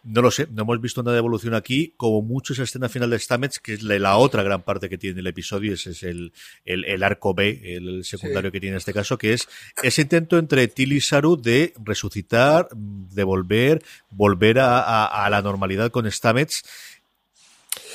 No 0.03 0.23
lo 0.23 0.33
sé, 0.33 0.49
no 0.51 0.63
hemos 0.63 0.81
visto 0.81 1.05
nada 1.05 1.13
de 1.13 1.21
evolución 1.21 1.55
aquí, 1.55 1.95
como 1.97 2.21
mucho 2.21 2.53
esa 2.53 2.65
escena 2.65 2.89
final 2.89 3.11
de 3.11 3.19
Stamets, 3.21 3.61
que 3.61 3.75
es 3.75 3.85
la, 3.85 3.97
la, 4.01 4.17
otra 4.17 4.43
gran 4.43 4.63
parte 4.63 4.89
que 4.89 4.99
tiene 4.99 5.21
el 5.21 5.27
episodio, 5.29 5.75
ese 5.75 5.91
es 5.91 6.03
el, 6.03 6.33
el, 6.65 6.85
el 6.85 7.05
arco 7.05 7.33
B, 7.33 7.77
el 7.77 8.05
secundario 8.05 8.51
sí. 8.51 8.55
que 8.55 8.61
tiene 8.61 8.75
en 8.75 8.79
este 8.79 8.93
caso, 8.93 9.19
que 9.19 9.35
es 9.35 9.47
ese 9.85 10.03
intento 10.03 10.37
entre 10.37 10.67
Till 10.67 10.95
y 10.95 11.01
Saru 11.01 11.41
de 11.41 11.75
resucitar, 11.85 12.69
de 12.75 13.23
volver, 13.23 13.85
volver 14.11 14.59
a, 14.59 14.81
a, 14.81 15.27
a 15.27 15.31
la 15.31 15.43
normalidad 15.43 15.93
con 15.93 16.11
Stamets 16.11 16.65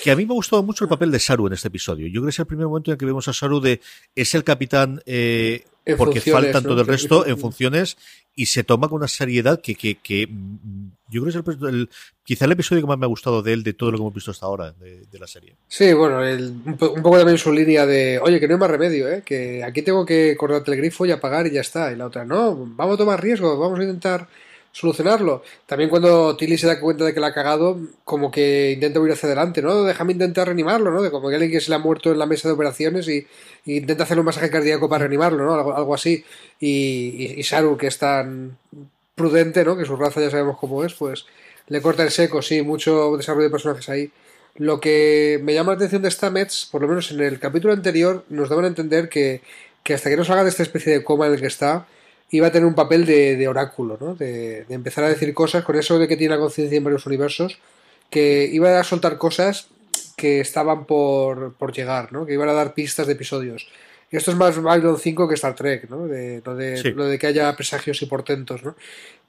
que 0.04 0.12
a 0.12 0.16
mí 0.16 0.26
me 0.26 0.34
ha 0.34 0.36
gustado 0.36 0.64
mucho 0.64 0.84
el 0.84 0.90
papel 0.90 1.12
de 1.12 1.20
Saru 1.20 1.48
en 1.48 1.54
este 1.54 1.68
episodio. 1.68 2.08
Yo 2.08 2.14
creo 2.14 2.24
que 2.26 2.30
es 2.30 2.40
el 2.40 2.46
primer 2.46 2.68
momento 2.68 2.92
en 2.92 2.94
el 2.94 2.98
que 2.98 3.06
vemos 3.06 3.28
a 3.28 3.34
Saru 3.34 3.60
de 3.60 3.82
es 4.16 4.34
el 4.36 4.44
capitán 4.44 5.02
eh, 5.06 5.66
porque 5.98 6.22
faltan 6.22 6.64
¿no? 6.64 6.70
todo 6.70 6.82
el 6.82 6.88
resto 6.88 7.26
en 7.26 7.38
funciones 7.38 7.98
y 8.36 8.46
se 8.46 8.64
toma 8.64 8.88
con 8.88 9.00
una 9.00 9.08
seriedad 9.08 9.60
que, 9.62 9.76
que, 9.76 9.96
que 9.96 10.28
mm, 10.28 10.92
yo 11.10 11.22
creo 11.22 11.44
que 11.44 11.52
es 11.52 11.58
el, 11.62 11.68
el, 11.68 11.90
quizá 12.24 12.46
el 12.46 12.52
episodio 12.52 12.82
que 12.82 12.88
más 12.88 12.98
me 12.98 13.06
ha 13.06 13.10
gustado 13.10 13.42
de 13.42 13.54
él 13.54 13.64
de 13.64 13.74
todo 13.74 13.92
lo 13.92 13.98
que 13.98 14.02
hemos 14.04 14.14
visto 14.14 14.32
hasta 14.32 14.46
ahora 14.46 14.72
de, 14.74 15.06
de 15.12 15.20
la 15.20 15.28
serie. 15.28 15.56
Sí, 15.68 15.92
bueno, 15.94 16.24
el, 16.24 16.54
un, 16.66 16.78
poco 16.78 17.18
también 17.18 17.38
su 17.38 17.52
línea 17.52 17.86
de 17.86 18.20
oye, 18.20 18.40
que 18.40 18.48
no 18.48 18.54
hay 18.54 18.60
más 18.60 18.72
remedio, 18.72 19.10
¿eh? 19.10 19.24
que 19.26 19.64
aquí 19.64 19.82
tengo 19.82 20.06
que 20.06 20.36
cortarte 20.38 20.72
el 20.72 20.78
grifo 20.78 21.06
y 21.06 21.12
apagar 21.12 21.48
y 21.48 21.52
ya 21.52 21.62
está. 21.62 21.92
Y 21.92 21.96
la 21.96 22.06
otra, 22.06 22.24
no, 22.24 22.56
vamos 22.56 22.96
a 22.96 22.98
tomar 22.98 23.22
riesgos, 23.22 23.60
vamos 23.60 23.80
a 23.80 23.84
intentar 23.84 24.28
solucionarlo. 24.72 25.44
También 25.66 25.90
cuando 25.90 26.36
Tilly 26.38 26.58
se 26.58 26.68
da 26.68 26.80
cuenta 26.80 27.06
de 27.06 27.14
que 27.14 27.20
la 27.20 27.28
ha 27.28 27.34
cagado, 27.34 27.80
como 28.04 28.32
que 28.32 28.72
intenta 28.72 29.00
ir 29.00 29.12
hacia 29.12 29.28
adelante, 29.28 29.62
¿no? 29.62 29.84
Déjame 29.84 30.14
intentar 30.14 30.48
reanimarlo, 30.48 30.92
¿no? 30.92 31.02
De 31.02 31.12
como 31.12 31.30
que 31.30 31.36
alguien 31.36 31.52
que 31.52 31.62
se 31.62 31.70
le 31.70 31.76
ha 31.76 31.80
muerto 31.80 32.12
en 32.12 32.20
la 32.20 32.26
mesa 32.26 32.48
de 32.48 32.54
operaciones 32.54 33.08
y, 33.08 33.28
intenta 33.66 34.04
hacer 34.04 34.20
un 34.20 34.26
masaje 34.26 34.50
cardíaco 34.50 34.90
para 34.90 35.00
reanimarlo, 35.00 35.44
¿no? 35.44 35.74
Algo, 35.76 35.94
así. 35.94 36.24
Y, 36.60 37.42
Saru, 37.44 37.78
que 37.78 37.88
es 37.88 37.98
tan 37.98 38.58
prudente, 39.16 39.64
¿no? 39.66 39.78
Que 39.78 39.86
su 39.86 39.96
raza 39.96 40.22
ya 40.22 40.32
sabemos 40.32 40.58
cómo 40.58 40.84
es, 40.84 40.94
pues 40.94 41.26
le 41.68 41.82
corta 41.82 42.04
el 42.04 42.12
seco, 42.12 42.42
sí, 42.42 42.62
mucho 42.62 43.16
desarrollo 43.18 43.46
de 43.46 43.52
personajes 43.52 43.90
ahí. 43.90 44.12
Lo 44.56 44.80
que 44.82 45.40
me 45.44 45.54
llama 45.54 45.72
la 45.74 45.78
atención 45.78 46.02
de 46.02 46.12
Stamets, 46.12 46.68
por 46.72 46.82
lo 46.82 46.88
menos 46.88 47.12
en 47.12 47.22
el 47.22 47.40
capítulo 47.40 47.74
anterior, 47.74 48.26
nos 48.30 48.50
daban 48.50 48.66
a 48.66 48.68
entender 48.68 49.10
que, 49.10 49.42
que 49.84 49.94
hasta 49.94 50.10
que 50.10 50.18
no 50.18 50.26
salga 50.26 50.44
de 50.44 50.50
esta 50.50 50.64
especie 50.64 50.92
de 50.92 51.04
coma 51.04 51.28
en 51.28 51.34
el 51.34 51.42
que 51.42 51.48
está, 51.48 51.88
iba 52.32 52.48
a 52.48 52.52
tener 52.52 52.66
un 52.66 52.76
papel 52.76 53.06
de, 53.06 53.48
oráculo, 53.48 53.98
¿no? 54.00 54.16
De, 54.16 54.66
empezar 54.70 55.04
a 55.04 55.10
decir 55.10 55.34
cosas 55.34 55.64
con 55.64 55.76
eso 55.76 56.00
de 56.00 56.08
que 56.08 56.18
tiene 56.18 56.36
la 56.36 56.42
conciencia 56.42 56.78
en 56.78 56.84
varios 56.84 57.06
universos, 57.06 57.60
que 58.10 58.50
iba 58.52 58.80
a 58.80 58.84
soltar 58.84 59.18
cosas 59.18 59.68
que 60.16 60.40
estaban 60.40 60.86
por, 60.86 61.54
por 61.54 61.74
llegar, 61.74 62.12
¿no? 62.14 62.26
Que 62.26 62.34
iban 62.34 62.50
a 62.50 62.54
dar 62.54 62.74
pistas 62.74 63.08
de 63.08 63.14
episodios. 63.14 63.68
Y 64.12 64.18
esto 64.18 64.32
es 64.32 64.38
más 64.38 64.62
Babylon 64.62 64.98
5 64.98 65.28
que 65.28 65.36
Star 65.36 65.56
Trek, 65.56 65.90
¿no? 65.90 66.08
De, 66.08 66.42
lo, 66.46 66.56
de, 66.56 66.94
lo 66.94 67.06
de 67.06 67.20
que 67.20 67.28
haya 67.28 67.54
presagios 67.56 68.02
y 68.02 68.06
portentos, 68.06 68.64
¿no? 68.64 68.76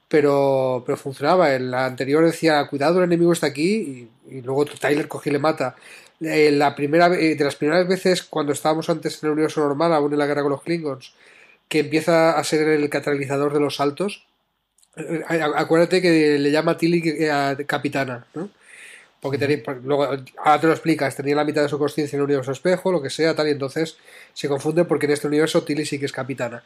Pero, 0.07 0.83
pero 0.85 0.97
funcionaba. 0.97 1.55
En 1.55 1.71
la 1.71 1.85
anterior 1.85 2.23
decía, 2.25 2.65
cuidado, 2.67 2.99
el 2.99 3.05
enemigo 3.05 3.33
está 3.33 3.47
aquí, 3.47 4.09
y, 4.29 4.41
luego 4.41 4.65
Tyler 4.65 5.07
coge 5.07 5.29
y 5.29 5.33
le 5.33 5.39
mata. 5.39 5.75
Eh, 6.21 6.51
la 6.51 6.75
primera, 6.75 7.07
eh, 7.15 7.35
de 7.35 7.43
las 7.43 7.55
primeras 7.55 7.87
veces, 7.87 8.23
cuando 8.23 8.53
estábamos 8.53 8.89
antes 8.89 9.21
en 9.21 9.27
el 9.27 9.33
universo 9.33 9.61
normal, 9.61 9.93
aún 9.93 10.13
en 10.13 10.19
la 10.19 10.25
guerra 10.25 10.43
con 10.43 10.51
los 10.51 10.61
Klingons, 10.61 11.13
que 11.73 11.79
empieza 11.79 12.37
a 12.37 12.43
ser 12.43 12.67
el 12.67 12.87
catalizador 12.87 13.51
de 13.51 13.59
los 13.59 13.77
saltos, 13.77 14.27
eh, 14.95 15.23
acuérdate 15.55 16.03
que 16.03 16.37
le 16.37 16.51
llama 16.51 16.77
Tilly 16.77 17.01
capitana, 17.65 18.27
¿no? 18.35 18.51
porque 19.19 19.39
tenía, 19.39 19.63
pues, 19.63 19.77
luego, 19.83 20.03
ahora 20.03 20.61
te 20.61 20.67
lo 20.67 20.73
explicas, 20.73 21.15
tenía 21.15 21.35
la 21.35 21.45
mitad 21.45 21.63
de 21.63 21.69
su 21.69 21.79
conciencia 21.79 22.15
en 22.15 22.19
el 22.19 22.25
universo 22.25 22.51
espejo, 22.51 22.91
lo 22.91 23.01
que 23.01 23.09
sea, 23.09 23.33
tal, 23.35 23.47
y 23.47 23.51
entonces 23.51 23.97
se 24.35 24.47
confunde 24.47 24.85
porque 24.85 25.07
en 25.07 25.13
este 25.13 25.25
universo 25.25 25.63
Tilly 25.63 25.83
sí 25.83 25.97
que 25.97 26.05
es 26.05 26.11
capitana. 26.11 26.61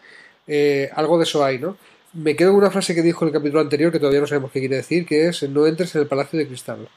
Eh, 0.45 0.89
algo 0.93 1.17
de 1.17 1.23
eso 1.23 1.45
hay, 1.45 1.57
¿no? 1.57 1.77
Me 2.11 2.35
quedo 2.35 2.49
con 2.49 2.57
una 2.57 2.71
frase 2.71 2.93
que 2.93 3.01
dijo 3.01 3.23
en 3.23 3.29
el 3.29 3.33
capítulo 3.33 3.61
anterior 3.61 3.93
que 3.93 3.99
todavía 3.99 4.19
no 4.19 4.27
sabemos 4.27 4.51
qué 4.51 4.59
quiere 4.59 4.75
decir, 4.75 5.05
que 5.05 5.29
es 5.29 5.43
no 5.43 5.67
entres 5.67 5.95
en 5.95 6.01
el 6.01 6.07
Palacio 6.07 6.37
de 6.37 6.47
Cristal. 6.47 6.89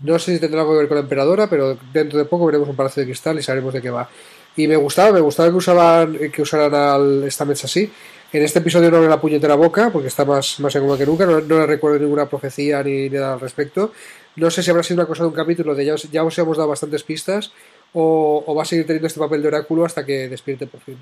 No 0.00 0.18
sé 0.18 0.34
si 0.34 0.40
tendrá 0.40 0.62
algo 0.62 0.72
que 0.72 0.78
ver 0.78 0.88
con 0.88 0.96
la 0.96 1.02
emperadora, 1.02 1.48
pero 1.48 1.78
dentro 1.92 2.18
de 2.18 2.24
poco 2.24 2.46
veremos 2.46 2.68
un 2.68 2.74
Palacio 2.74 3.02
de 3.02 3.06
Cristal 3.06 3.38
y 3.38 3.42
sabremos 3.44 3.72
de 3.72 3.80
qué 3.80 3.90
va. 3.90 4.10
Y 4.56 4.68
me 4.68 4.76
gustaba, 4.76 5.12
me 5.12 5.20
gustaba 5.20 5.50
que 5.50 5.56
usaban, 5.56 6.18
que 6.30 6.42
usaran 6.42 6.74
al 6.74 7.30
Stamets 7.30 7.64
así. 7.64 7.90
En 8.32 8.42
este 8.42 8.60
episodio 8.60 8.90
no 8.90 8.96
abre 8.96 9.08
la 9.08 9.20
puñetera 9.20 9.54
boca, 9.54 9.90
porque 9.90 10.08
está 10.08 10.24
más, 10.24 10.58
más 10.60 10.74
en 10.74 10.96
que 10.96 11.06
nunca, 11.06 11.26
no, 11.26 11.40
no 11.40 11.58
le 11.58 11.66
recuerdo 11.66 11.98
ninguna 11.98 12.26
profecía 12.26 12.82
ni 12.82 13.10
nada 13.10 13.34
al 13.34 13.40
respecto. 13.40 13.92
No 14.36 14.50
sé 14.50 14.62
si 14.62 14.70
habrá 14.70 14.82
sido 14.82 15.00
una 15.00 15.06
cosa 15.06 15.22
de 15.24 15.28
un 15.28 15.34
capítulo 15.34 15.74
de 15.74 15.84
ya 15.84 15.94
os, 15.94 16.10
ya 16.10 16.24
os 16.24 16.38
hemos 16.38 16.56
dado 16.56 16.68
bastantes 16.68 17.02
pistas 17.02 17.52
o, 17.92 18.54
va 18.56 18.62
a 18.62 18.64
seguir 18.64 18.86
teniendo 18.86 19.06
este 19.06 19.20
papel 19.20 19.42
de 19.42 19.48
oráculo 19.48 19.84
hasta 19.84 20.04
que 20.04 20.28
despierte 20.28 20.66
por 20.66 20.80
fin. 20.80 20.96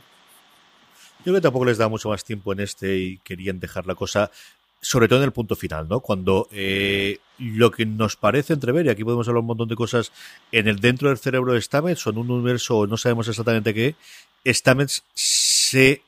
Yo 1.20 1.24
creo 1.24 1.34
que 1.36 1.40
tampoco 1.40 1.66
les 1.66 1.78
da 1.78 1.88
mucho 1.88 2.08
más 2.08 2.24
tiempo 2.24 2.52
en 2.52 2.60
este 2.60 2.96
y 2.96 3.18
querían 3.18 3.60
dejar 3.60 3.86
la 3.86 3.94
cosa, 3.94 4.30
sobre 4.80 5.08
todo 5.08 5.18
en 5.18 5.26
el 5.26 5.32
punto 5.32 5.56
final, 5.56 5.88
¿no? 5.88 6.00
Cuando 6.00 6.48
eh, 6.52 7.18
lo 7.38 7.70
que 7.70 7.84
nos 7.86 8.16
parece 8.16 8.54
entrever, 8.54 8.86
y 8.86 8.88
aquí 8.88 9.04
podemos 9.04 9.28
hablar 9.28 9.40
un 9.40 9.48
montón 9.48 9.68
de 9.68 9.76
cosas, 9.76 10.12
en 10.52 10.68
el 10.68 10.80
dentro 10.80 11.08
del 11.08 11.18
cerebro 11.18 11.52
de 11.52 11.60
Stamets 11.60 12.06
o 12.06 12.10
en 12.10 12.18
un 12.18 12.30
universo, 12.30 12.86
no 12.86 12.96
sabemos 12.96 13.28
exactamente 13.28 13.74
qué, 13.74 13.94
Stamets 14.46 15.04
se 15.14 16.02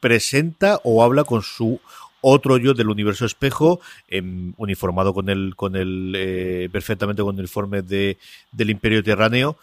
presenta 0.00 0.80
o 0.84 1.02
habla 1.02 1.24
con 1.24 1.42
su 1.42 1.80
otro 2.20 2.56
yo 2.56 2.74
del 2.74 2.88
universo 2.88 3.26
espejo, 3.26 3.80
em, 4.08 4.54
uniformado 4.56 5.12
con 5.12 5.28
el, 5.28 5.54
con 5.56 5.76
el 5.76 6.14
eh, 6.16 6.68
perfectamente 6.72 7.22
con 7.22 7.34
el 7.36 7.40
uniforme 7.40 7.82
de, 7.82 8.18
del 8.50 8.70
Imperio 8.70 9.02
Terráneo, 9.02 9.58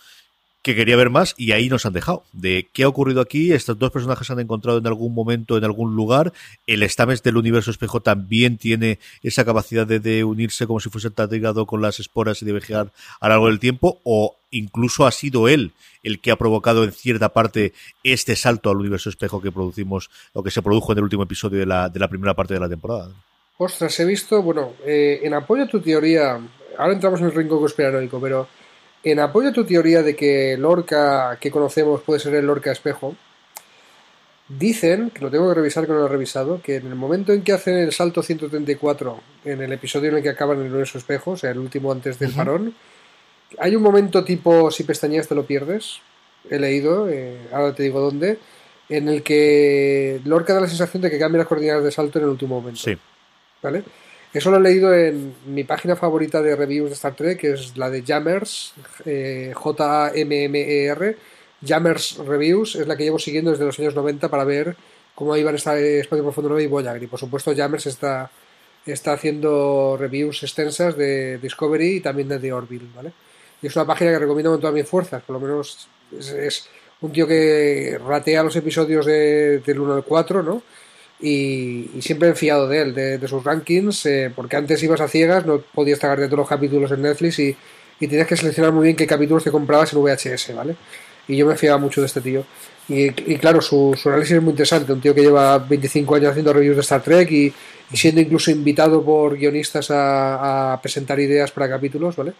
que 0.62 0.76
quería 0.76 0.96
ver 0.96 1.10
más 1.10 1.34
y 1.38 1.52
ahí 1.52 1.70
nos 1.70 1.86
han 1.86 1.94
dejado. 1.94 2.24
De 2.34 2.70
qué 2.72 2.84
ha 2.84 2.88
ocurrido 2.88 3.22
aquí, 3.22 3.52
estos 3.52 3.80
dos 3.80 3.92
personajes 3.92 4.28
se 4.28 4.34
han 4.34 4.40
encontrado 4.40 4.78
en 4.78 4.88
algún 4.88 5.14
momento, 5.14 5.58
en 5.58 5.64
algún 5.64 5.96
lugar. 5.96 6.34
El 6.68 6.84
Stames 6.84 7.24
del 7.24 7.38
universo 7.38 7.72
espejo 7.72 8.02
también 8.02 8.58
tiene 8.58 9.00
esa 9.24 9.46
capacidad 9.46 9.88
de, 9.88 10.24
unirse 10.24 10.68
como 10.68 10.80
si 10.80 10.90
fuese 10.90 11.10
tatigado 11.10 11.66
con 11.66 11.82
las 11.82 12.00
esporas 12.00 12.42
y 12.42 12.46
de 12.46 12.54
viajar 12.54 12.92
a 13.20 13.28
lo 13.28 13.34
largo 13.34 13.48
del 13.48 13.60
tiempo, 13.60 14.00
o 14.04 14.36
incluso 14.52 15.06
ha 15.08 15.12
sido 15.12 15.48
él 15.48 15.74
el 16.04 16.20
que 16.20 16.32
ha 16.32 16.36
provocado 16.36 16.84
en 16.84 16.92
cierta 16.92 17.30
parte 17.30 17.74
este 18.04 18.36
salto 18.36 18.70
al 18.70 18.78
universo 18.78 19.10
espejo 19.10 19.42
que 19.42 19.52
producimos, 19.52 20.10
o 20.34 20.44
que 20.44 20.52
se 20.52 20.62
produjo 20.62 20.92
en 20.92 21.00
el 21.00 21.04
último 21.06 21.24
episodio 21.24 21.60
de 21.60 21.66
la, 21.66 21.90
de 21.90 22.00
la 22.00 22.08
primera 22.08 22.34
parte 22.34 22.54
de 22.54 22.60
la 22.60 22.70
temporada. 22.70 23.10
Ostras, 23.58 24.00
he 24.00 24.06
visto, 24.06 24.42
bueno, 24.42 24.74
eh, 24.86 25.20
en 25.24 25.34
apoyo 25.34 25.64
a 25.64 25.68
tu 25.68 25.80
teoría, 25.80 26.40
ahora 26.78 26.94
entramos 26.94 27.20
en 27.20 27.28
el 27.28 27.36
rincón 27.36 27.60
conspiranoico, 27.60 28.20
pero 28.20 28.48
en 29.04 29.20
apoyo 29.20 29.50
a 29.50 29.54
tu 29.54 29.66
teoría 29.66 30.04
de 30.04 30.16
que 30.16 30.58
Lorca 30.58 31.38
que 31.40 31.52
conocemos 31.52 32.02
puede 32.02 32.20
ser 32.20 32.36
el 32.36 32.46
Lorca 32.46 32.72
espejo, 32.72 33.16
dicen, 34.48 35.10
que 35.12 35.22
lo 35.22 35.32
tengo 35.32 35.48
que 35.50 35.56
revisar 35.56 35.86
que 35.86 35.92
no 35.92 36.00
lo 36.00 36.06
he 36.06 36.10
revisado, 36.10 36.62
que 36.62 36.76
en 36.76 36.88
el 36.88 36.96
momento 36.96 37.34
en 37.34 37.42
que 37.42 37.54
hacen 37.54 37.78
el 37.78 37.92
salto 37.92 38.22
134, 38.22 39.20
en 39.46 39.62
el 39.62 39.72
episodio 39.72 40.10
en 40.10 40.18
el 40.18 40.24
que 40.24 40.30
acaban 40.30 40.58
en 40.58 40.66
el 40.66 40.70
universo 40.70 40.98
espejo, 40.98 41.32
o 41.32 41.38
sea, 41.38 41.52
el 41.52 41.60
último 41.60 41.92
antes 41.92 42.20
del 42.20 42.34
parón, 42.34 42.76
hay 43.60 43.76
un 43.76 43.84
momento 43.84 44.24
tipo 44.24 44.72
si 44.72 44.84
pestañeas 44.84 45.28
te 45.28 45.36
lo 45.36 45.46
pierdes, 45.46 46.00
he 46.50 46.60
leído, 46.60 47.10
eh, 47.10 47.38
ahora 47.52 47.74
te 47.74 47.84
digo 47.84 48.00
dónde, 48.00 48.40
en 48.90 49.08
el 49.08 49.24
que 49.24 50.20
Lorca 50.26 50.54
da 50.54 50.62
la 50.62 50.68
sensación 50.68 51.02
de 51.02 51.10
que 51.10 51.20
cambia 51.20 51.40
las 51.40 51.48
coordenadas 51.48 51.84
de 51.84 51.92
salto 51.92 52.20
en 52.20 52.26
el 52.26 52.32
último 52.32 52.60
momento. 52.60 52.82
Sí. 52.82 52.98
¿Vale? 53.62 53.84
Eso 54.34 54.50
lo 54.50 54.58
he 54.58 54.62
leído 54.62 54.94
en 54.94 55.36
mi 55.46 55.66
página 55.66 55.96
favorita 55.96 56.42
de 56.42 56.56
reviews 56.56 56.90
de 56.90 56.96
Star 56.96 57.16
Trek, 57.16 57.40
que 57.40 57.54
es 57.54 57.76
la 57.76 57.90
de 57.90 58.02
Jammers, 58.02 58.74
eh, 59.06 59.52
J-M-M-E-R. 59.54 61.18
Jammers 61.66 62.18
Reviews 62.18 62.76
es 62.76 62.88
la 62.88 62.96
que 62.96 63.04
llevo 63.04 63.20
siguiendo 63.20 63.52
desde 63.52 63.66
los 63.66 63.78
años 63.80 63.94
90 63.94 64.30
para 64.30 64.46
ver 64.46 64.76
cómo 65.14 65.36
iban 65.36 65.54
a 65.54 65.58
estar 65.58 65.78
Espacio 65.78 66.24
Profundo 66.24 66.50
9 66.50 66.64
y 66.64 66.68
Voyager. 66.68 67.04
Y 67.04 67.08
por 67.08 67.20
supuesto, 67.20 67.54
Jammers 67.56 67.88
está, 67.88 68.32
está 68.86 69.14
haciendo 69.14 69.98
reviews 70.00 70.44
extensas 70.44 70.96
de 70.96 71.38
Discovery 71.38 71.98
y 71.98 72.00
también 72.00 72.30
de 72.30 72.40
The 72.40 72.54
Orville, 72.54 72.88
¿vale? 72.96 73.12
Y 73.62 73.68
es 73.68 73.76
una 73.76 73.86
página 73.86 74.12
que 74.12 74.20
recomiendo 74.20 74.52
con 74.52 74.62
todas 74.62 74.74
mis 74.74 74.88
fuerzas, 74.88 75.22
por 75.24 75.36
lo 75.36 75.40
menos 75.40 75.88
es, 76.18 76.68
un 77.02 77.12
tío 77.12 77.28
que 77.28 78.00
ratea 78.04 78.44
los 78.44 78.56
episodios 78.56 79.06
del 79.06 79.80
1 79.80 79.94
al 79.94 80.04
4, 80.04 80.44
¿no? 80.44 80.64
Y, 81.22 81.90
siempre 82.02 82.30
he 82.30 82.36
fiado 82.36 82.68
de 82.68 82.82
él, 82.82 82.94
de, 82.94 83.28
sus 83.28 83.44
rankings, 83.44 84.06
eh, 84.06 84.32
porque 84.36 84.56
antes 84.56 84.82
ibas 84.84 85.02
a 85.02 85.08
ciegas, 85.08 85.46
no 85.46 85.60
podías 85.60 86.00
tragar 86.00 86.20
de 86.20 86.28
todos 86.28 86.40
los 86.40 86.50
capítulos 86.50 86.92
en 86.92 87.02
Netflix 87.02 87.40
y, 87.40 87.56
y 88.00 88.08
tenías 88.08 88.28
que 88.28 88.36
seleccionar 88.36 88.72
muy 88.72 88.86
bien 88.86 88.96
qué 88.96 89.06
capítulos 89.06 89.44
te 89.44 89.52
comprabas 89.52 89.94
en 89.94 90.02
VHS, 90.02 90.56
¿vale? 90.56 90.76
Y 91.28 91.38
yo 91.38 91.46
me 91.46 91.56
fiaba 91.56 91.78
mucho 91.78 92.02
de 92.02 92.08
este 92.08 92.20
tío. 92.20 92.44
Y, 92.90 93.38
claro, 93.38 93.62
su, 93.62 93.98
análisis 94.06 94.36
es 94.36 94.42
muy 94.42 94.52
interesante, 94.52 94.92
un 94.92 95.00
tío 95.00 95.16
que 95.16 95.22
lleva 95.22 95.60
25 95.60 96.16
años 96.16 96.32
haciendo 96.32 96.52
reviews 96.52 96.76
de 96.76 96.82
Star 96.82 97.02
Trek 97.02 97.32
y, 97.32 97.54
siendo 97.94 98.20
incluso 98.20 98.52
invitado 98.52 99.04
por 99.04 99.38
guionistas 99.38 99.88
a, 99.92 100.78
presentar 100.82 101.20
ideas 101.20 101.52
para 101.52 101.70
capítulos, 101.70 102.16
¿vale? 102.16 102.34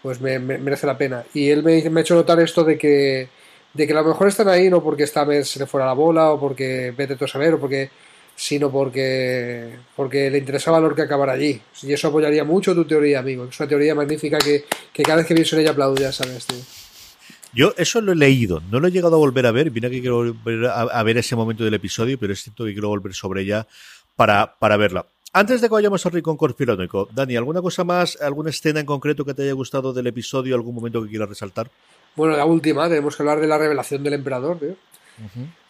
Pues 0.00 0.20
me, 0.20 0.38
merece 0.38 0.86
la 0.86 0.96
pena. 0.96 1.24
Y 1.34 1.50
él 1.50 1.62
me, 1.62 1.82
me 1.90 2.00
ha 2.00 2.02
hecho 2.02 2.14
notar 2.14 2.40
esto 2.40 2.64
de 2.64 2.78
que 2.78 3.28
de 3.74 3.86
que 3.86 3.92
a 3.92 3.96
lo 3.96 4.04
mejor 4.04 4.28
están 4.28 4.48
ahí 4.48 4.68
no 4.68 4.82
porque 4.82 5.04
esta 5.04 5.24
vez 5.24 5.48
se 5.48 5.58
le 5.58 5.66
fuera 5.66 5.86
la 5.86 5.94
bola 5.94 6.30
o 6.30 6.38
porque 6.38 6.92
vete 6.96 7.16
tú 7.16 7.24
a 7.24 7.28
saber 7.28 7.54
o 7.54 7.60
porque 7.60 7.90
sino 8.36 8.70
porque, 8.70 9.76
porque 9.94 10.30
le 10.30 10.38
interesaba 10.38 10.78
a 10.78 10.80
Lorca 10.80 11.04
acabar 11.04 11.30
allí. 11.30 11.60
Y 11.82 11.92
eso 11.92 12.08
apoyaría 12.08 12.44
mucho 12.44 12.74
tu 12.74 12.84
teoría, 12.84 13.20
amigo. 13.20 13.44
Es 13.44 13.58
una 13.60 13.68
teoría 13.68 13.94
magnífica 13.94 14.38
que, 14.38 14.64
cada 15.02 15.16
vez 15.16 15.26
que 15.26 15.34
pienso 15.34 15.56
en 15.56 15.62
ella 15.62 15.70
aplaudo, 15.72 16.00
ya 16.00 16.12
sabes, 16.12 16.46
tío. 16.46 16.58
Yo 17.54 17.74
eso 17.76 18.00
lo 18.00 18.12
he 18.12 18.16
leído, 18.16 18.62
no 18.70 18.80
lo 18.80 18.88
he 18.88 18.90
llegado 18.90 19.16
a 19.16 19.18
volver 19.18 19.44
a 19.44 19.52
ver, 19.52 19.68
viene 19.70 19.90
que 19.90 20.00
quiero 20.00 20.16
volver 20.16 20.66
a, 20.66 21.02
ver 21.02 21.18
ese 21.18 21.36
momento 21.36 21.64
del 21.64 21.74
episodio, 21.74 22.18
pero 22.18 22.32
es 22.32 22.42
cierto 22.42 22.64
que 22.64 22.72
quiero 22.72 22.88
volver 22.88 23.12
sobre 23.12 23.42
ella 23.42 23.66
para, 24.16 24.54
para 24.58 24.78
verla. 24.78 25.04
Antes 25.34 25.60
de 25.60 25.68
que 25.68 25.72
vayamos 25.74 26.04
al 26.06 26.12
rincón 26.12 26.38
conspiranoico, 26.38 27.08
Dani, 27.12 27.36
¿alguna 27.36 27.60
cosa 27.60 27.84
más, 27.84 28.18
alguna 28.20 28.50
escena 28.50 28.80
en 28.80 28.86
concreto 28.86 29.24
que 29.24 29.34
te 29.34 29.42
haya 29.42 29.52
gustado 29.52 29.92
del 29.92 30.06
episodio, 30.06 30.54
algún 30.54 30.74
momento 30.74 31.02
que 31.02 31.10
quieras 31.10 31.28
resaltar? 31.28 31.70
Bueno, 32.16 32.36
la 32.36 32.44
última, 32.44 32.88
tenemos 32.88 33.16
que 33.16 33.22
hablar 33.22 33.40
de 33.40 33.46
la 33.46 33.58
revelación 33.58 34.02
del 34.02 34.14
emperador, 34.14 34.58
tío. 34.58 34.76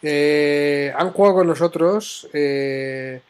Eh, 0.01 0.93
han 0.95 1.11
jugado 1.11 1.35
con 1.35 1.47
nosotros. 1.47 2.27
Eh, 2.33 3.21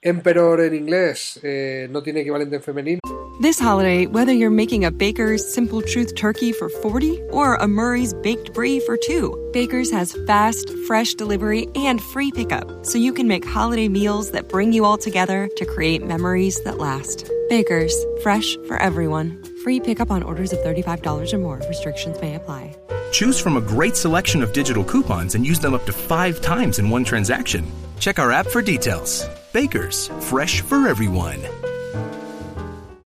Emperor 0.00 0.60
en 0.60 0.74
inglés 0.74 1.40
eh, 1.42 1.88
no 1.90 2.02
tiene 2.02 2.20
equivalente 2.20 2.56
en 2.56 2.62
femenino. 2.62 3.00
This 3.40 3.60
holiday, 3.60 4.06
whether 4.06 4.32
you're 4.32 4.50
making 4.50 4.84
a 4.84 4.90
Baker's 4.90 5.46
Simple 5.46 5.80
Truth 5.80 6.16
turkey 6.16 6.52
for 6.52 6.68
40 6.68 7.20
or 7.30 7.54
a 7.54 7.68
Murray's 7.68 8.12
Baked 8.14 8.52
Brie 8.52 8.80
for 8.80 8.96
2, 8.96 9.50
Baker's 9.52 9.92
has 9.92 10.16
fast, 10.26 10.68
fresh 10.88 11.14
delivery 11.14 11.68
and 11.76 12.02
free 12.02 12.32
pickup, 12.32 12.84
so 12.84 12.98
you 12.98 13.12
can 13.12 13.28
make 13.28 13.44
holiday 13.46 13.88
meals 13.88 14.32
that 14.32 14.48
bring 14.48 14.72
you 14.72 14.84
all 14.84 14.98
together 14.98 15.48
to 15.56 15.64
create 15.64 16.04
memories 16.04 16.60
that 16.64 16.78
last. 16.78 17.30
Baker's, 17.48 17.94
fresh 18.24 18.56
for 18.66 18.76
everyone. 18.78 19.40
Free 19.62 19.78
pickup 19.78 20.10
on 20.10 20.24
orders 20.24 20.52
of 20.52 20.58
$35 20.60 21.32
or 21.32 21.38
more. 21.38 21.60
Restrictions 21.68 22.20
may 22.20 22.34
apply. 22.34 22.74
Choose 23.10 23.40
from 23.40 23.56
a 23.56 23.60
great 23.60 23.96
selection 23.96 24.42
of 24.42 24.52
digital 24.52 24.84
coupons 24.84 25.34
and 25.34 25.44
use 25.44 25.58
them 25.58 25.72
up 25.72 25.86
to 25.86 25.92
five 25.92 26.40
times 26.42 26.78
in 26.78 26.90
one 26.90 27.04
transaction. 27.04 27.64
Check 27.98 28.18
our 28.18 28.30
app 28.30 28.46
for 28.46 28.60
details. 28.60 29.26
Bakers, 29.52 30.08
fresh 30.20 30.60
for 30.60 30.86
everyone. 30.86 31.40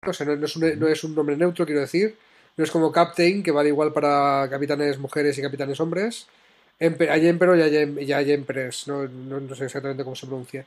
O 0.07 0.13
sea, 0.13 0.27
no, 0.27 0.37
no, 0.37 0.47
es 0.47 0.57
un, 0.57 0.79
no, 0.79 0.87
es 0.89 1.05
un, 1.05 1.15
nombre 1.15 1.37
neutro, 1.37 1.67
quiero 1.67 1.83
decir. 1.83 2.17
No 2.57 2.65
es 2.65 2.71
como 2.71 2.91
Captain, 2.91 3.43
que 3.43 3.53
vale 3.53 3.69
igual 3.69 3.93
para 3.93 4.49
capitanes 4.49 4.99
mujeres 4.99 5.37
y 5.39 5.43
capitanes 5.43 5.79
hombres. 5.81 6.27
hay 6.81 7.27
Emperor 7.29 7.59
y 7.59 7.63
hay, 7.63 8.13
hay 8.13 8.33
Empress. 8.33 8.89
No, 8.89 9.07
no, 9.07 9.55
sé 9.55 9.67
exactamente 9.67 10.03
cómo 10.03 10.17
se 10.17 10.27
pronuncia. 10.27 10.65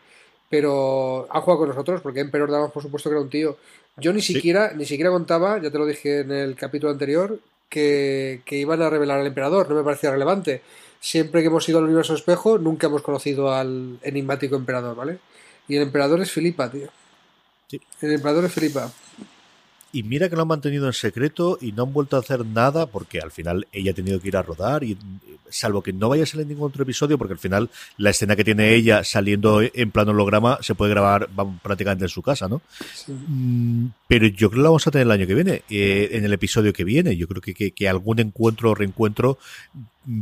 Pero 0.48 1.28
ha 1.32 1.42
jugado 1.42 1.62
con 1.62 1.70
nosotros, 1.70 2.02
porque 2.02 2.20
Emperor 2.20 2.52
damos 2.52 2.72
por 2.72 2.84
supuesto 2.84 3.10
que 3.10 3.16
era 3.16 3.24
un 3.24 3.30
tío. 3.32 3.58
Yo 3.98 4.14
ni 4.14 4.22
siquiera, 4.22 4.74
ni 4.76 4.86
siquiera 4.86 5.10
contaba, 5.10 5.60
ya 5.60 5.72
te 5.72 5.80
lo 5.80 5.88
dije 5.88 6.20
en 6.20 6.32
el 6.32 6.56
capítulo 6.56 6.92
anterior, 6.92 7.40
que, 7.74 8.44
iban 8.52 8.82
a 8.82 8.90
revelar 8.90 9.20
al 9.20 9.28
emperador, 9.28 9.68
no 9.68 9.76
me 9.76 9.84
parecía 9.84 10.12
relevante. 10.12 10.62
siempre 11.00 11.42
que 11.42 11.48
hemos 11.48 11.68
ido 11.68 11.80
al 11.80 11.86
universo 11.86 12.14
espejo, 12.14 12.58
nunca 12.58 12.88
hemos 12.88 13.02
conocido 13.02 13.52
al 13.52 13.98
enigmático 14.04 14.56
emperador, 14.56 14.96
¿vale? 14.96 15.20
Y 15.68 15.76
el 15.76 15.84
emperador 15.84 16.22
es 16.22 16.32
Filipa, 16.32 16.70
tío. 16.72 16.88
Sí. 17.68 17.82
El 18.02 18.14
emperador 18.14 18.46
es 18.46 18.54
Filipa. 18.54 18.92
Y 19.94 20.02
mira 20.02 20.28
que 20.28 20.36
lo 20.36 20.42
han 20.42 20.48
mantenido 20.48 20.88
en 20.88 20.94
secreto 20.94 21.60
y 21.62 21.72
no 21.72 21.84
han 21.84 21.94
vuelto 21.94 22.18
a 22.18 22.20
hacer 22.20 22.44
nada 22.46 22.88
porque 22.88 23.20
al 23.20 23.30
final 23.30 23.68
ella 23.72 23.92
ha 23.92 23.94
tenido 23.94 24.20
que 24.20 24.28
ir 24.28 24.36
a 24.36 24.42
rodar 24.42 24.84
y 24.84 24.98
salvo 25.50 25.84
que 25.84 25.94
no 25.94 26.10
vaya 26.10 26.24
a 26.24 26.26
salir 26.26 26.48
ningún 26.48 26.70
otro 26.70 26.82
episodio 26.82 27.18
porque 27.20 27.34
al 27.34 27.40
final 27.40 27.70
la 27.98 28.10
escena 28.10 28.36
que 28.36 28.44
tiene 28.44 28.74
ella 28.74 29.04
saliendo 29.04 29.62
en 29.62 29.92
plano 29.92 30.10
holograma 30.12 30.58
se 30.62 30.74
puede 30.74 30.90
grabar 30.92 31.30
prácticamente 31.62 32.06
en 32.06 32.10
su 32.10 32.24
casa, 32.24 32.48
¿no? 32.48 32.64
Sí. 32.94 33.12
Mm, 33.12 33.90
Pero 34.08 34.26
yo 34.26 34.50
creo 34.50 34.62
que 34.62 34.64
la 34.64 34.70
vamos 34.70 34.88
a 34.88 34.92
tener 34.92 35.06
el 35.06 35.12
año 35.12 35.28
que 35.28 35.36
viene, 35.36 35.62
eh, 35.70 36.10
en 36.14 36.26
el 36.26 36.34
episodio 36.34 36.74
que 36.74 36.84
viene. 36.84 37.16
Yo 37.16 37.28
creo 37.28 37.42
que, 37.42 37.54
que, 37.54 37.72
que 37.72 37.88
algún 37.88 38.20
encuentro 38.20 38.72
o 38.72 38.76
reencuentro 38.76 39.38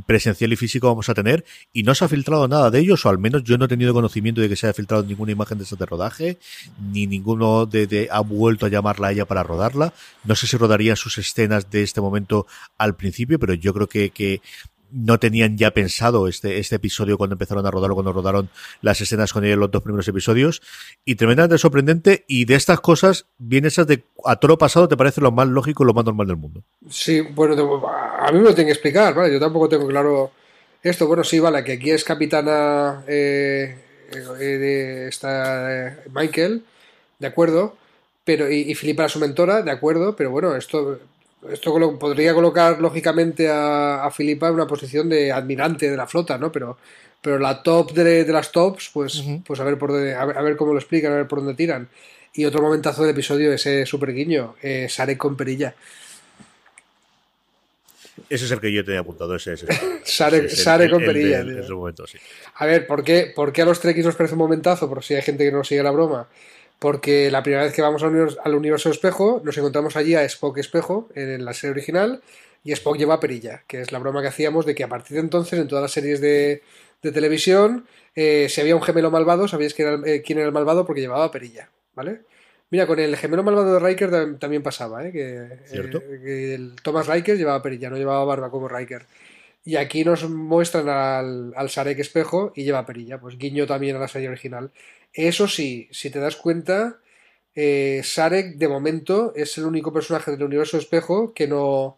presencial 0.05 0.53
y 0.53 0.55
físico 0.55 0.87
vamos 0.87 1.09
a 1.09 1.13
tener 1.13 1.43
y 1.73 1.83
no 1.83 1.95
se 1.95 2.05
ha 2.05 2.07
filtrado 2.07 2.47
nada 2.47 2.69
de 2.69 2.79
ellos 2.79 3.05
o 3.05 3.09
al 3.09 3.17
menos 3.17 3.43
yo 3.43 3.57
no 3.57 3.65
he 3.65 3.67
tenido 3.67 3.93
conocimiento 3.93 4.41
de 4.41 4.49
que 4.49 4.55
se 4.55 4.67
haya 4.67 4.73
filtrado 4.73 5.03
ninguna 5.03 5.31
imagen 5.31 5.57
de 5.57 5.63
ese 5.63 5.75
de 5.75 5.85
rodaje 5.85 6.37
ni 6.91 7.07
ninguno 7.07 7.65
de, 7.65 7.87
de, 7.87 8.07
ha 8.11 8.19
vuelto 8.19 8.65
a 8.65 8.69
llamarla 8.69 9.07
a 9.07 9.11
ella 9.11 9.25
para 9.25 9.43
rodarla. 9.43 9.93
No 10.23 10.35
sé 10.35 10.47
si 10.47 10.57
rodaría 10.57 10.95
sus 10.95 11.17
escenas 11.17 11.69
de 11.71 11.83
este 11.83 12.01
momento 12.01 12.45
al 12.77 12.95
principio 12.95 13.39
pero 13.39 13.53
yo 13.53 13.73
creo 13.73 13.87
que, 13.87 14.11
que 14.11 14.41
no 14.91 15.19
tenían 15.19 15.57
ya 15.57 15.71
pensado 15.71 16.27
este, 16.27 16.59
este 16.59 16.75
episodio 16.75 17.17
cuando 17.17 17.33
empezaron 17.33 17.65
a 17.65 17.71
rodarlo, 17.71 17.95
cuando 17.95 18.13
rodaron 18.13 18.49
las 18.81 19.01
escenas 19.01 19.33
con 19.33 19.43
ella 19.43 19.53
en 19.53 19.59
los 19.59 19.71
dos 19.71 19.81
primeros 19.81 20.07
episodios. 20.07 20.61
Y 21.05 21.15
tremendamente 21.15 21.57
sorprendente. 21.57 22.25
Y 22.27 22.45
de 22.45 22.55
estas 22.55 22.81
cosas, 22.81 23.25
bien 23.37 23.65
esas 23.65 23.87
de 23.87 24.03
a 24.25 24.35
toro 24.37 24.57
pasado, 24.57 24.87
te 24.87 24.97
parece 24.97 25.21
lo 25.21 25.31
más 25.31 25.47
lógico 25.47 25.83
y 25.83 25.87
lo 25.87 25.93
más 25.93 26.05
normal 26.05 26.27
del 26.27 26.37
mundo. 26.37 26.63
Sí, 26.89 27.21
bueno, 27.21 27.55
a 28.19 28.31
mí 28.31 28.39
me 28.39 28.45
lo 28.45 28.55
tienen 28.55 28.67
que 28.67 28.73
explicar, 28.73 29.13
¿vale? 29.13 29.33
Yo 29.33 29.39
tampoco 29.39 29.69
tengo 29.69 29.87
claro 29.87 30.31
esto. 30.83 31.07
Bueno, 31.07 31.23
sí, 31.23 31.39
vale, 31.39 31.63
que 31.63 31.73
aquí 31.73 31.91
es 31.91 32.03
capitana 32.03 33.03
eh, 33.07 33.75
esta 35.07 35.87
eh, 35.87 35.97
Michael, 36.13 36.63
de 37.19 37.27
acuerdo. 37.27 37.77
Pero, 38.23 38.51
y, 38.51 38.71
y 38.71 38.75
Filipa 38.75 39.03
era 39.03 39.09
su 39.09 39.19
mentora, 39.19 39.63
de 39.63 39.71
acuerdo, 39.71 40.15
pero 40.15 40.29
bueno, 40.29 40.55
esto 40.55 40.99
esto 41.49 41.97
podría 41.97 42.33
colocar 42.33 42.79
lógicamente 42.79 43.49
a, 43.49 44.03
a, 44.03 44.11
Filipa 44.11 44.47
en 44.47 44.55
una 44.55 44.67
posición 44.67 45.09
de 45.09 45.31
admirante 45.31 45.89
de 45.89 45.97
la 45.97 46.07
flota, 46.07 46.37
¿no? 46.37 46.51
Pero, 46.51 46.77
pero 47.21 47.39
la 47.39 47.63
top 47.63 47.93
de, 47.93 48.23
de 48.23 48.33
las 48.33 48.51
tops, 48.51 48.89
pues, 48.93 49.15
uh 49.17 49.23
-huh. 49.23 49.43
pues 49.43 49.59
a 49.59 49.63
ver 49.63 49.77
por 49.77 49.91
dónde, 49.91 50.13
a 50.13 50.25
ver, 50.25 50.37
a 50.37 50.41
ver, 50.41 50.55
cómo 50.55 50.73
lo 50.73 50.79
explican, 50.79 51.11
a 51.13 51.15
ver 51.15 51.27
por 51.27 51.39
dónde 51.39 51.55
tiran. 51.55 51.87
Y 52.33 52.45
otro 52.45 52.61
momentazo 52.61 53.01
del 53.01 53.11
episodio, 53.11 53.51
ese 53.51 53.85
super 53.85 54.13
guiño, 54.13 54.55
eh, 54.61 54.87
Sarek 54.89 55.17
con 55.17 55.35
perilla. 55.35 55.75
Ese 58.29 58.45
es 58.45 58.51
el 58.51 58.61
que 58.61 58.71
yo 58.71 58.85
tenía 58.85 59.01
apuntado, 59.01 59.35
ese 59.35 59.53
es. 59.53 59.65
Sare, 60.03 60.37
el, 60.85 60.91
con 60.91 61.01
el, 61.01 61.07
perilla. 61.07 61.39
El 61.39 61.55
de, 61.55 61.61
ese 61.61 61.73
momento, 61.73 62.05
sí. 62.07 62.17
A 62.55 62.65
ver, 62.65 62.87
¿por 62.87 63.03
qué, 63.03 63.31
¿por 63.35 63.51
qué 63.51 63.63
a 63.63 63.65
los 63.65 63.79
Trekkies 63.79 64.05
nos 64.05 64.15
parece 64.15 64.35
un 64.35 64.39
momentazo? 64.39 64.87
Por 64.87 65.03
si 65.03 65.15
hay 65.15 65.21
gente 65.21 65.43
que 65.43 65.51
no 65.51 65.63
sigue 65.63 65.83
la 65.83 65.91
broma 65.91 66.27
porque 66.81 67.29
la 67.29 67.43
primera 67.43 67.63
vez 67.63 67.73
que 67.75 67.83
vamos 67.83 68.01
al 68.01 68.09
universo, 68.09 68.39
al 68.43 68.55
universo 68.55 68.89
espejo 68.89 69.39
nos 69.45 69.55
encontramos 69.55 69.95
allí 69.95 70.15
a 70.15 70.23
Spock 70.23 70.57
espejo 70.57 71.09
en 71.13 71.45
la 71.45 71.53
serie 71.53 71.73
original 71.73 72.23
y 72.63 72.71
Spock 72.71 72.97
lleva 72.97 73.19
perilla, 73.19 73.61
que 73.67 73.81
es 73.81 73.91
la 73.91 73.99
broma 73.99 74.23
que 74.23 74.29
hacíamos 74.29 74.65
de 74.65 74.73
que 74.73 74.83
a 74.83 74.87
partir 74.87 75.17
de 75.17 75.21
entonces 75.21 75.59
en 75.59 75.67
todas 75.67 75.83
las 75.83 75.91
series 75.91 76.19
de, 76.21 76.63
de 77.03 77.11
televisión 77.11 77.85
eh, 78.15 78.47
si 78.49 78.61
había 78.61 78.75
un 78.75 78.81
gemelo 78.81 79.11
malvado 79.11 79.47
sabíais 79.47 79.75
quién 79.75 79.89
era, 79.89 80.11
eh, 80.11 80.23
quién 80.23 80.39
era 80.39 80.47
el 80.47 80.53
malvado 80.53 80.83
porque 80.83 81.01
llevaba 81.01 81.29
perilla, 81.29 81.69
¿vale? 81.93 82.21
Mira, 82.71 82.87
con 82.87 82.97
el 82.97 83.15
gemelo 83.15 83.43
malvado 83.43 83.75
de 83.75 83.79
Riker 83.79 84.39
también 84.39 84.63
pasaba, 84.63 85.05
¿eh? 85.05 85.11
Que, 85.11 85.35
eh, 85.71 86.19
que 86.23 86.55
el 86.55 86.77
Thomas 86.81 87.05
Riker 87.05 87.37
llevaba 87.37 87.61
perilla, 87.61 87.91
no 87.91 87.97
llevaba 87.97 88.25
barba 88.25 88.49
como 88.49 88.67
Riker. 88.67 89.05
Y 89.63 89.75
aquí 89.75 90.03
nos 90.03 90.27
muestran 90.27 90.89
al, 90.89 91.53
al 91.55 91.69
Sarek 91.69 91.99
espejo 91.99 92.51
y 92.55 92.63
lleva 92.63 92.85
perilla, 92.85 93.19
pues 93.19 93.37
guiño 93.37 93.67
también 93.67 93.95
a 93.95 93.99
la 93.99 94.07
serie 94.07 94.29
original. 94.29 94.71
Eso 95.13 95.47
sí, 95.47 95.87
si 95.91 96.09
te 96.09 96.19
das 96.19 96.35
cuenta, 96.35 96.99
eh, 97.53 98.01
Sarek 98.03 98.55
de 98.55 98.67
momento 98.67 99.33
es 99.35 99.57
el 99.57 99.65
único 99.65 99.91
personaje 99.91 100.31
del 100.31 100.43
universo 100.43 100.77
espejo 100.77 101.33
que 101.33 101.47
no, 101.47 101.97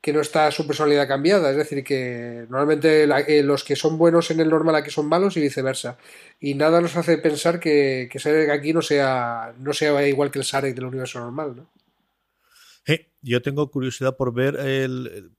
que 0.00 0.12
no 0.12 0.20
está 0.20 0.50
su 0.50 0.66
personalidad 0.66 1.06
cambiada. 1.06 1.50
Es 1.50 1.56
decir, 1.56 1.84
que 1.84 2.46
normalmente 2.48 3.04
eh, 3.04 3.42
los 3.42 3.64
que 3.64 3.76
son 3.76 3.98
buenos 3.98 4.30
en 4.30 4.40
el 4.40 4.48
normal 4.48 4.76
aquí 4.76 4.90
son 4.90 5.08
malos 5.08 5.36
y 5.36 5.40
viceversa. 5.40 5.98
Y 6.40 6.54
nada 6.54 6.80
nos 6.80 6.96
hace 6.96 7.18
pensar 7.18 7.60
que, 7.60 8.08
que 8.10 8.18
Sarek 8.18 8.50
aquí 8.50 8.72
no 8.72 8.82
sea, 8.82 9.54
no 9.58 9.72
sea 9.72 10.06
igual 10.08 10.30
que 10.30 10.38
el 10.38 10.44
Sarek 10.44 10.74
del 10.74 10.86
universo 10.86 11.20
normal. 11.20 11.56
¿no? 11.56 11.70
Hey, 12.86 13.08
yo 13.22 13.42
tengo 13.42 13.70
curiosidad 13.70 14.16
por 14.16 14.32
ver 14.32 14.56
el, 14.56 15.32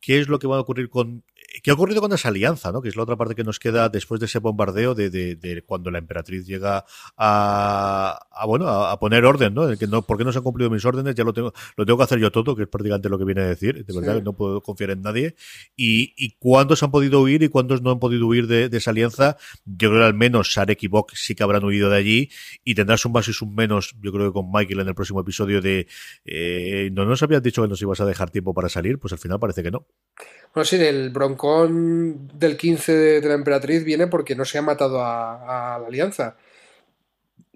qué 0.00 0.20
es 0.20 0.28
lo 0.28 0.38
que 0.38 0.46
va 0.46 0.56
a 0.56 0.60
ocurrir 0.60 0.88
con 0.88 1.24
¿Qué 1.62 1.70
ha 1.70 1.74
ocurrido 1.74 2.00
con 2.00 2.12
esa 2.12 2.28
alianza? 2.28 2.72
¿no? 2.72 2.80
Que 2.80 2.88
es 2.88 2.96
la 2.96 3.02
otra 3.02 3.16
parte 3.16 3.34
que 3.34 3.44
nos 3.44 3.58
queda 3.58 3.88
después 3.88 4.20
de 4.20 4.26
ese 4.26 4.38
bombardeo 4.38 4.94
de, 4.94 5.10
de, 5.10 5.36
de 5.36 5.62
cuando 5.62 5.90
la 5.90 5.98
emperatriz 5.98 6.46
llega 6.46 6.84
a, 7.16 8.18
a 8.30 8.46
bueno 8.46 8.68
a, 8.68 8.92
a, 8.92 8.98
poner 8.98 9.24
orden, 9.24 9.54
¿no? 9.54 9.76
Que 9.76 9.86
no, 9.86 10.02
¿Por 10.02 10.16
qué 10.16 10.24
no 10.24 10.32
se 10.32 10.38
han 10.38 10.44
cumplido 10.44 10.70
mis 10.70 10.84
órdenes? 10.84 11.14
Ya 11.14 11.24
lo 11.24 11.32
tengo, 11.32 11.52
lo 11.76 11.84
tengo 11.84 11.98
que 11.98 12.04
hacer 12.04 12.18
yo 12.18 12.30
todo, 12.30 12.54
que 12.54 12.62
es 12.62 12.68
prácticamente 12.68 13.08
lo 13.08 13.18
que 13.18 13.24
viene 13.24 13.42
a 13.42 13.46
decir. 13.46 13.84
De 13.84 13.94
verdad 13.94 14.12
sí. 14.12 14.18
que 14.18 14.24
no 14.24 14.32
puedo 14.34 14.62
confiar 14.62 14.90
en 14.90 15.02
nadie. 15.02 15.34
Y, 15.76 16.14
y 16.16 16.36
cuántos 16.38 16.82
han 16.82 16.90
podido 16.90 17.20
huir 17.20 17.42
y 17.42 17.48
cuántos 17.48 17.82
no 17.82 17.90
han 17.90 17.98
podido 17.98 18.26
huir 18.26 18.46
de, 18.46 18.68
de 18.68 18.78
esa 18.78 18.90
alianza. 18.90 19.36
Yo 19.64 19.90
creo 19.90 20.00
que 20.00 20.06
al 20.06 20.14
menos 20.14 20.52
Sarek 20.52 20.82
y 20.82 20.88
Bok 20.88 21.12
sí 21.14 21.34
que 21.34 21.42
habrán 21.42 21.64
huido 21.64 21.90
de 21.90 21.96
allí 21.96 22.30
y 22.64 22.74
tendrás 22.74 23.04
un 23.04 23.12
más 23.12 23.28
y 23.28 23.32
un 23.44 23.54
menos, 23.54 23.94
yo 24.00 24.12
creo 24.12 24.28
que 24.28 24.32
con 24.32 24.50
Michael 24.52 24.80
en 24.80 24.88
el 24.88 24.94
próximo 24.94 25.20
episodio 25.20 25.60
de 25.60 25.86
eh, 26.24 26.90
no 26.92 27.04
nos 27.04 27.22
habías 27.22 27.42
dicho 27.42 27.62
que 27.62 27.68
nos 27.68 27.80
ibas 27.82 28.00
a 28.00 28.06
dejar 28.06 28.30
tiempo 28.30 28.54
para 28.54 28.68
salir, 28.68 28.98
pues 28.98 29.12
al 29.12 29.18
final 29.18 29.38
parece 29.38 29.62
que 29.62 29.70
no. 29.70 29.86
Bueno, 30.54 30.64
sí, 30.64 30.76
el 30.76 31.10
broncón 31.10 32.28
del 32.34 32.56
15 32.56 32.92
de, 32.92 33.20
de, 33.20 33.28
la 33.28 33.34
emperatriz 33.34 33.84
viene 33.84 34.08
porque 34.08 34.34
no 34.34 34.44
se 34.44 34.58
ha 34.58 34.62
matado 34.62 35.00
a, 35.00 35.74
a, 35.74 35.78
la 35.78 35.86
alianza. 35.86 36.36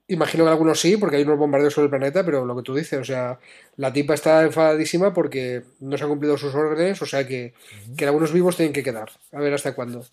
Imagino 0.07 0.45
que 0.45 0.51
algunos 0.51 0.79
sí, 0.79 0.97
porque 0.97 1.17
hay 1.17 1.23
unos 1.23 1.39
bombardeos 1.39 1.73
sobre 1.73 1.87
el 1.87 1.91
planeta, 1.91 2.25
pero 2.25 2.45
lo 2.45 2.55
que 2.55 2.63
tú 2.63 2.75
dices, 2.75 3.01
o 3.01 3.05
sea, 3.05 3.39
la 3.77 3.93
tipa 3.93 4.15
está 4.15 4.43
enfadadísima 4.43 5.15
porque 5.15 5.65
no 5.81 5.97
se 5.97 6.05
han 6.05 6.11
cumplido 6.11 6.37
sus 6.37 6.55
órdenes, 6.55 7.01
o 7.01 7.07
sea 7.07 7.27
que, 7.27 7.55
uh 7.55 7.91
-huh. 7.91 7.97
que 7.97 8.05
algunos 8.05 8.33
vivos 8.33 8.57
tienen 8.57 8.75
que 8.75 8.83
quedar. 8.83 9.11
A 9.33 9.41
ver 9.41 9.55
hasta 9.55 9.75
cuándo. 9.75 10.05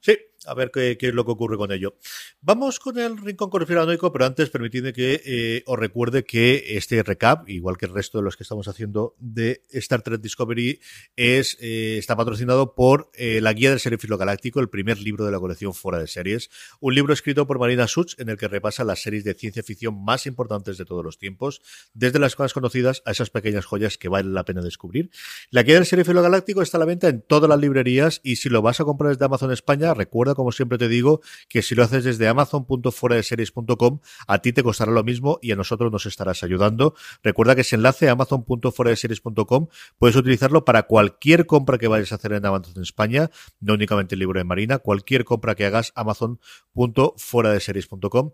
Sí, 0.00 0.16
a 0.48 0.54
ver 0.54 0.70
qué, 0.70 0.96
es 0.98 1.14
lo 1.14 1.24
que 1.24 1.32
ocurre 1.32 1.56
con 1.56 1.72
ello. 1.72 1.96
Vamos 2.40 2.80
con 2.80 2.98
el 2.98 3.18
rincón 3.18 3.50
conspiranoico, 3.50 4.12
pero 4.12 4.24
antes 4.24 4.50
permitidme 4.50 4.92
que 4.92 5.20
eh, 5.24 5.62
os 5.66 5.78
recuerde 5.78 6.24
que 6.24 6.76
este 6.76 7.02
recap, 7.02 7.48
igual 7.48 7.76
que 7.76 7.86
el 7.86 7.92
resto 7.92 8.18
de 8.18 8.24
los 8.24 8.36
que 8.36 8.42
estamos 8.42 8.68
haciendo 8.68 9.14
de 9.18 9.62
Star 9.70 10.02
Trek 10.02 10.20
Discovery, 10.20 10.80
es 11.16 11.56
eh, 11.60 11.96
está 11.98 12.16
patrocinado 12.16 12.74
por 12.74 13.10
eh, 13.14 13.40
la 13.40 13.52
Guía 13.52 13.70
del 13.70 13.80
Serifilo 13.80 14.18
Galáctico, 14.18 14.60
el 14.60 14.68
primer 14.68 14.98
libro 14.98 15.24
de 15.24 15.32
la 15.32 15.38
colección 15.38 15.74
Fuera 15.74 15.98
de 15.98 16.06
Series, 16.06 16.50
un 16.80 16.94
libro 16.94 17.12
escrito 17.12 17.46
por 17.46 17.58
Marina 17.58 17.86
Such 17.86 18.14
en 18.18 18.28
el 18.28 18.36
que 18.36 18.48
repasa 18.48 18.84
las 18.84 19.02
series 19.02 19.24
de 19.24 19.34
ciencia 19.34 19.62
ficción 19.62 20.02
más 20.02 20.26
importantes 20.26 20.78
de 20.78 20.84
todos 20.84 21.04
los 21.04 21.18
tiempos, 21.18 21.60
desde 21.94 22.18
las 22.18 22.38
más 22.38 22.52
conocidas 22.52 23.02
a 23.04 23.10
esas 23.10 23.30
pequeñas 23.30 23.66
joyas 23.66 23.98
que 23.98 24.08
vale 24.08 24.28
la 24.28 24.44
pena 24.44 24.62
descubrir. 24.62 25.10
La 25.50 25.62
Guía 25.62 25.74
del 25.74 25.86
Serifilo 25.86 26.22
Galáctico 26.22 26.62
está 26.62 26.78
a 26.78 26.80
la 26.80 26.86
venta 26.86 27.08
en 27.08 27.22
todas 27.22 27.48
las 27.48 27.60
librerías 27.60 28.20
y 28.22 28.36
si 28.36 28.48
lo 28.48 28.62
vas 28.62 28.80
a 28.80 28.84
comprar 28.84 29.12
desde 29.12 29.24
Amazon 29.24 29.52
España, 29.52 29.94
recuerda 29.94 30.34
como 30.38 30.52
siempre 30.52 30.78
te 30.78 30.86
digo, 30.86 31.20
que 31.48 31.62
si 31.62 31.74
lo 31.74 31.82
haces 31.82 32.04
desde 32.04 32.28
amazon.fueradeseries.com, 32.28 33.98
a 34.28 34.38
ti 34.38 34.52
te 34.52 34.62
costará 34.62 34.92
lo 34.92 35.02
mismo 35.02 35.40
y 35.42 35.50
a 35.50 35.56
nosotros 35.56 35.90
nos 35.90 36.06
estarás 36.06 36.44
ayudando. 36.44 36.94
Recuerda 37.24 37.56
que 37.56 37.62
ese 37.62 37.74
enlace 37.74 38.08
amazon.fueradeseries.com 38.08 39.66
puedes 39.98 40.14
utilizarlo 40.14 40.64
para 40.64 40.84
cualquier 40.84 41.46
compra 41.46 41.76
que 41.76 41.88
vayas 41.88 42.12
a 42.12 42.14
hacer 42.14 42.34
en 42.34 42.46
Amazon 42.46 42.84
España, 42.84 43.32
no 43.58 43.74
únicamente 43.74 44.14
el 44.14 44.20
libro 44.20 44.38
de 44.38 44.44
Marina, 44.44 44.78
cualquier 44.78 45.24
compra 45.24 45.56
que 45.56 45.66
hagas 45.66 45.90
amazon.fueradeseries.com. 45.96 48.30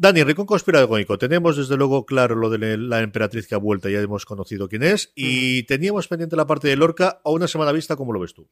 Dani, 0.00 0.24
Rincón 0.24 0.46
Conspiranoico, 0.46 1.18
tenemos 1.18 1.58
desde 1.58 1.76
luego 1.76 2.06
claro 2.06 2.34
lo 2.34 2.48
de 2.48 2.78
la 2.78 3.00
emperatriz 3.00 3.46
que 3.46 3.54
ha 3.54 3.58
vuelto, 3.58 3.90
ya 3.90 4.00
hemos 4.00 4.24
conocido 4.24 4.66
quién 4.66 4.82
es, 4.82 5.12
y 5.14 5.64
teníamos 5.64 6.08
pendiente 6.08 6.36
la 6.36 6.46
parte 6.46 6.68
de 6.68 6.76
Lorca 6.76 7.20
a 7.22 7.28
una 7.28 7.46
semana 7.46 7.70
vista, 7.70 7.96
¿cómo 7.96 8.14
lo 8.14 8.18
ves 8.18 8.32
tú? 8.32 8.48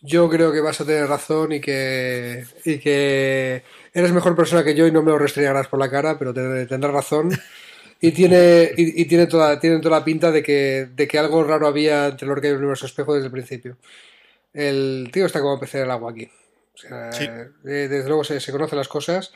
Yo 0.00 0.30
creo 0.30 0.52
que 0.52 0.62
vas 0.62 0.80
a 0.80 0.86
tener 0.86 1.06
razón 1.06 1.52
y 1.52 1.60
que, 1.60 2.46
y 2.64 2.78
que 2.78 3.62
eres 3.92 4.12
mejor 4.12 4.34
persona 4.34 4.64
que 4.64 4.74
yo 4.74 4.86
y 4.86 4.90
no 4.90 5.02
me 5.02 5.10
lo 5.10 5.18
restregarás 5.18 5.68
por 5.68 5.78
la 5.78 5.90
cara, 5.90 6.18
pero 6.18 6.32
te, 6.32 6.64
tendrás 6.64 6.94
razón. 6.94 7.30
Y 7.98 8.12
tiene, 8.12 8.72
y, 8.76 9.00
y, 9.00 9.06
tiene, 9.06 9.26
toda, 9.26 9.58
tiene 9.58 9.80
toda 9.80 9.98
la 9.98 10.04
pinta 10.04 10.30
de 10.30 10.42
que, 10.42 10.86
de 10.94 11.08
que 11.08 11.18
algo 11.18 11.42
raro 11.42 11.66
había 11.66 12.08
entre 12.08 12.28
Lorca 12.28 12.46
y 12.46 12.50
el 12.50 12.58
universo 12.58 12.84
espejo 12.84 13.14
desde 13.14 13.28
el 13.28 13.32
principio. 13.32 13.78
El 14.52 15.08
tío 15.10 15.24
está 15.24 15.40
como 15.40 15.58
pez 15.58 15.76
en 15.76 15.84
el 15.84 15.90
agua 15.90 16.10
aquí. 16.10 16.28
O 16.74 16.76
sea, 16.76 17.10
sí. 17.10 17.24
eh, 17.24 17.88
desde 17.88 18.06
luego 18.06 18.22
se, 18.22 18.38
se 18.38 18.52
conocen 18.52 18.76
las 18.76 18.88
cosas 18.88 19.32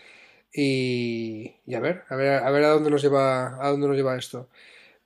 y, 0.53 1.55
y, 1.67 1.75
a 1.75 1.81
ver, 1.81 2.05
a 2.09 2.17
ver, 2.17 2.43
a 2.43 2.51
ver 2.51 2.65
a 2.65 2.69
dónde 2.71 2.91
nos 2.91 3.03
lleva, 3.03 3.65
a 3.65 3.71
dónde 3.71 3.89
nos 3.89 3.97
lleva 3.97 4.17
esto. 4.17 4.49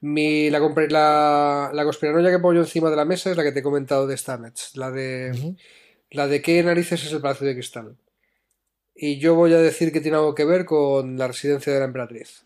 Mi, 0.00 0.50
la, 0.50 0.60
la, 0.60 1.70
la 1.72 1.84
conspiranoia 1.84 2.30
que 2.30 2.38
pongo 2.38 2.54
yo 2.54 2.60
encima 2.60 2.90
de 2.90 2.96
la 2.96 3.04
mesa 3.04 3.30
es 3.30 3.36
la 3.36 3.42
que 3.42 3.52
te 3.52 3.60
he 3.60 3.62
comentado 3.62 4.06
de 4.06 4.16
Stamets, 4.16 4.76
la 4.76 4.90
de, 4.90 5.30
uh 5.32 5.36
-huh. 5.36 5.56
la 6.10 6.26
de 6.26 6.42
qué 6.42 6.62
narices 6.62 7.04
es 7.04 7.12
el 7.12 7.20
Palacio 7.22 7.46
de 7.46 7.54
Cristal. 7.54 7.96
Y 8.94 9.18
yo 9.18 9.34
voy 9.34 9.52
a 9.54 9.58
decir 9.58 9.92
que 9.92 10.00
tiene 10.00 10.16
algo 10.18 10.34
que 10.34 10.44
ver 10.44 10.64
con 10.66 11.16
la 11.18 11.26
residencia 11.28 11.72
de 11.72 11.80
la 11.80 11.86
emperatriz. 11.86 12.44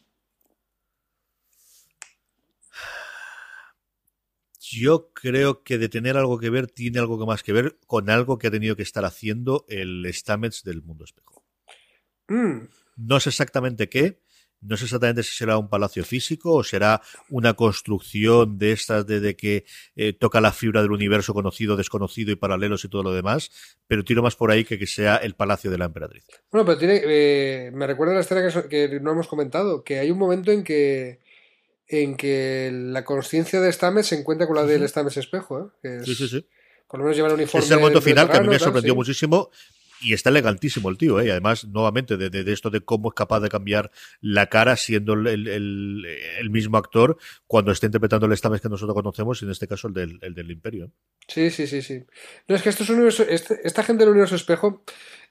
Yo 4.70 5.10
creo 5.12 5.62
que 5.62 5.78
de 5.78 5.88
tener 5.88 6.16
algo 6.16 6.38
que 6.38 6.50
ver, 6.50 6.66
tiene 6.66 6.98
algo 6.98 7.18
que 7.18 7.26
más 7.26 7.42
que 7.42 7.52
ver 7.52 7.78
con 7.86 8.10
algo 8.10 8.38
que 8.38 8.48
ha 8.48 8.50
tenido 8.50 8.76
que 8.76 8.82
estar 8.82 9.04
haciendo 9.04 9.64
el 9.68 10.06
Stamets 10.12 10.62
del 10.62 10.82
mundo 10.82 11.04
espejo. 11.04 11.42
Mm. 12.28 12.68
No 12.98 13.20
sé 13.20 13.30
exactamente 13.30 13.88
qué, 13.88 14.20
no 14.60 14.76
sé 14.76 14.84
exactamente 14.84 15.22
si 15.22 15.36
será 15.36 15.56
un 15.56 15.68
palacio 15.68 16.04
físico 16.04 16.54
o 16.54 16.64
será 16.64 17.00
una 17.30 17.54
construcción 17.54 18.58
de 18.58 18.72
estas 18.72 19.06
de, 19.06 19.36
que 19.36 19.64
eh, 19.94 20.12
toca 20.12 20.40
la 20.40 20.52
fibra 20.52 20.82
del 20.82 20.90
universo 20.90 21.32
conocido, 21.32 21.76
desconocido 21.76 22.32
y 22.32 22.36
paralelos 22.36 22.84
y 22.84 22.88
todo 22.88 23.04
lo 23.04 23.12
demás, 23.12 23.50
pero 23.86 24.04
tiro 24.04 24.22
más 24.22 24.34
por 24.34 24.50
ahí 24.50 24.64
que 24.64 24.78
que 24.78 24.86
sea 24.86 25.16
el 25.16 25.34
palacio 25.34 25.70
de 25.70 25.78
la 25.78 25.84
emperatriz. 25.84 26.24
Bueno, 26.50 26.66
pero 26.66 26.78
tiene, 26.78 27.00
eh, 27.04 27.70
me 27.72 27.86
recuerda 27.86 28.14
la 28.14 28.20
escena 28.20 28.42
que, 28.42 28.68
que, 28.68 29.00
no 29.00 29.12
hemos 29.12 29.28
comentado, 29.28 29.84
que 29.84 30.00
hay 30.00 30.10
un 30.10 30.18
momento 30.18 30.50
en 30.50 30.64
que 30.64 31.20
en 31.86 32.16
que 32.16 32.70
la 32.72 33.04
conciencia 33.04 33.60
de 33.60 33.72
Stamets 33.72 34.08
se 34.08 34.16
encuentra 34.16 34.46
con 34.46 34.56
la 34.56 34.64
del 34.64 34.86
Stamets 34.86 35.16
espejo. 35.16 35.58
¿eh? 35.58 35.78
Que 35.80 35.96
es, 35.98 36.04
sí, 36.04 36.14
sí, 36.14 36.28
sí. 36.28 36.46
Por 36.86 37.00
lo 37.00 37.04
menos 37.04 37.16
lleva 37.16 37.28
el 37.28 37.34
uniforme. 37.34 37.64
Es 37.64 37.70
el 37.70 37.78
momento 37.78 38.02
final 38.02 38.30
que 38.30 38.36
a 38.36 38.40
mí 38.40 38.48
me 38.48 38.58
sorprendió 38.58 38.94
muchísimo. 38.94 39.50
Y 40.00 40.12
está 40.12 40.30
elegantísimo 40.30 40.88
el 40.88 40.98
tío, 40.98 41.20
¿eh? 41.20 41.26
Y 41.26 41.30
además, 41.30 41.66
nuevamente, 41.66 42.16
de, 42.16 42.30
de, 42.30 42.44
de, 42.44 42.52
esto 42.52 42.70
de 42.70 42.80
cómo 42.80 43.08
es 43.08 43.14
capaz 43.14 43.40
de 43.40 43.48
cambiar 43.48 43.90
la 44.20 44.46
cara 44.46 44.76
siendo 44.76 45.14
el, 45.14 45.26
el, 45.48 46.50
mismo 46.50 46.78
actor 46.78 47.16
cuando 47.46 47.72
está 47.72 47.86
interpretando 47.86 48.26
el 48.26 48.36
Stamets 48.36 48.62
que 48.62 48.68
nosotros 48.68 48.94
conocemos, 48.94 49.42
y 49.42 49.44
en 49.44 49.50
este 49.50 49.66
caso 49.66 49.88
el 49.88 49.94
del, 49.94 50.18
el 50.22 50.50
Imperio. 50.50 50.86
¿eh? 50.86 50.90
Sí, 51.26 51.50
sí, 51.50 51.66
sí, 51.66 51.82
sí. 51.82 52.04
No, 52.46 52.54
es 52.54 52.62
que 52.62 52.68
esto 52.68 52.84
es 52.84 52.90
un 52.90 52.96
universo, 52.96 53.24
este, 53.28 53.60
esta 53.64 53.82
gente 53.82 54.04
del 54.04 54.12
universo 54.12 54.36
espejo, 54.36 54.84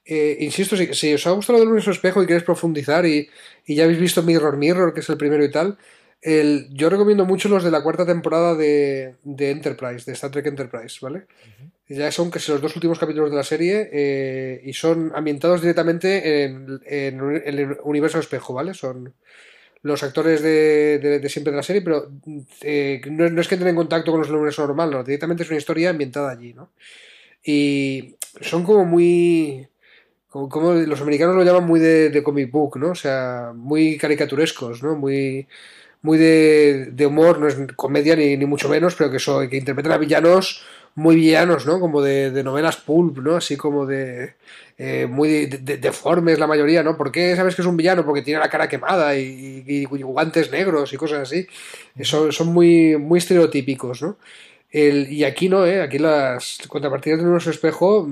eh, 0.05 0.37
insisto, 0.41 0.75
si, 0.75 0.93
si, 0.93 1.13
os 1.13 1.27
ha 1.27 1.31
gustado 1.31 1.59
el 1.59 1.65
universo 1.65 1.91
espejo 1.91 2.21
y 2.21 2.27
queréis 2.27 2.43
profundizar 2.43 3.05
y, 3.05 3.29
y, 3.65 3.75
ya 3.75 3.85
habéis 3.85 3.99
visto 3.99 4.23
Mirror 4.23 4.57
Mirror, 4.57 4.93
que 4.93 4.99
es 4.99 5.09
el 5.09 5.17
primero 5.17 5.43
y 5.43 5.51
tal, 5.51 5.77
el, 6.21 6.67
yo 6.71 6.89
recomiendo 6.89 7.25
mucho 7.25 7.49
los 7.49 7.63
de 7.63 7.71
la 7.71 7.83
cuarta 7.83 8.05
temporada 8.05 8.55
de, 8.55 9.15
de 9.23 9.51
Enterprise, 9.51 10.05
de 10.05 10.13
Star 10.13 10.31
Trek 10.31 10.47
Enterprise, 10.47 10.97
¿vale? 11.01 11.19
Uh 11.19 11.63
-huh. 11.63 11.71
Ya 11.89 12.11
son 12.11 12.29
casi 12.29 12.51
los 12.51 12.61
dos 12.61 12.75
últimos 12.75 12.99
capítulos 12.99 13.29
de 13.29 13.37
la 13.37 13.43
serie 13.43 13.89
eh, 13.93 14.61
y 14.63 14.73
son 14.73 15.11
ambientados 15.15 15.61
directamente 15.61 16.43
en, 16.43 16.81
en, 16.85 17.19
en, 17.21 17.59
el 17.59 17.77
universo 17.83 18.19
espejo, 18.19 18.53
¿vale? 18.53 18.73
Son 18.73 19.13
los 19.83 20.03
actores 20.03 20.41
de, 20.41 20.99
de, 20.99 21.19
de 21.19 21.29
siempre 21.29 21.51
de 21.51 21.57
la 21.57 21.63
serie, 21.63 21.81
pero 21.81 22.11
eh, 22.61 22.99
no, 23.09 23.29
no, 23.29 23.39
es 23.39 23.47
que 23.47 23.55
entren 23.55 23.69
en 23.69 23.75
contacto 23.75 24.11
con 24.11 24.19
los 24.19 24.29
universo 24.29 24.65
normal, 24.67 24.91
no, 24.91 25.03
directamente 25.03 25.43
es 25.43 25.49
una 25.49 25.59
historia 25.59 25.91
ambientada 25.91 26.31
allí, 26.31 26.53
¿no? 26.53 26.71
Y 27.43 28.15
son 28.41 28.63
como 28.63 28.83
muy... 28.85 29.67
Como, 30.27 30.49
como 30.49 30.73
los 30.73 30.99
americanos 30.99 31.35
lo 31.37 31.43
llaman 31.43 31.65
muy 31.65 31.79
de, 31.79 32.09
de 32.09 32.21
comic 32.21 32.51
book, 32.51 32.77
¿no? 32.77 32.89
O 32.89 32.95
sea, 32.95 33.53
muy 33.55 33.97
caricaturescos, 33.97 34.83
¿no? 34.83 34.95
Muy 34.95 35.47
muy 36.01 36.17
de, 36.17 36.89
de, 36.91 37.05
humor, 37.05 37.39
no 37.39 37.47
es 37.47 37.57
comedia 37.75 38.15
ni, 38.15 38.37
ni 38.37 38.45
mucho 38.45 38.69
menos, 38.69 38.95
pero 38.95 39.11
que, 39.11 39.19
so, 39.19 39.47
que 39.49 39.57
interpretan 39.57 39.93
a 39.93 39.97
villanos 39.97 40.65
muy 40.97 41.15
villanos, 41.15 41.67
¿no? 41.67 41.79
Como 41.79 42.01
de, 42.01 42.31
de 42.31 42.43
novelas 42.43 42.77
pulp, 42.77 43.19
¿no? 43.19 43.35
Así 43.35 43.55
como 43.55 43.85
de... 43.85 44.33
Eh, 44.79 45.07
muy 45.07 45.47
de, 45.47 45.77
deformes 45.77 46.37
la 46.37 46.47
mayoría, 46.47 46.83
¿no? 46.83 46.97
¿Por 46.97 47.11
qué 47.11 47.35
sabes 47.35 47.55
que 47.55 47.61
es 47.61 47.67
un 47.67 47.77
villano? 47.77 48.05
Porque 48.05 48.23
tiene 48.23 48.39
la 48.39 48.49
cara 48.49 48.67
quemada 48.67 49.15
y, 49.15 49.63
y, 49.65 49.81
y 49.83 50.01
guantes 50.03 50.51
negros 50.51 50.93
y 50.93 50.97
cosas 50.97 51.19
así. 51.19 51.47
Son, 52.01 52.31
son 52.31 52.47
muy, 52.47 52.97
muy 52.97 53.19
estereotípicos, 53.19 54.01
¿no? 54.01 54.17
El, 54.71 55.11
y 55.11 55.23
aquí 55.23 55.49
no, 55.49 55.65
¿eh? 55.65 55.81
Aquí 55.81 55.99
las 55.99 56.57
contrapartidas 56.67 57.19
de 57.19 57.25
nuestro 57.25 57.51
espejo 57.51 58.07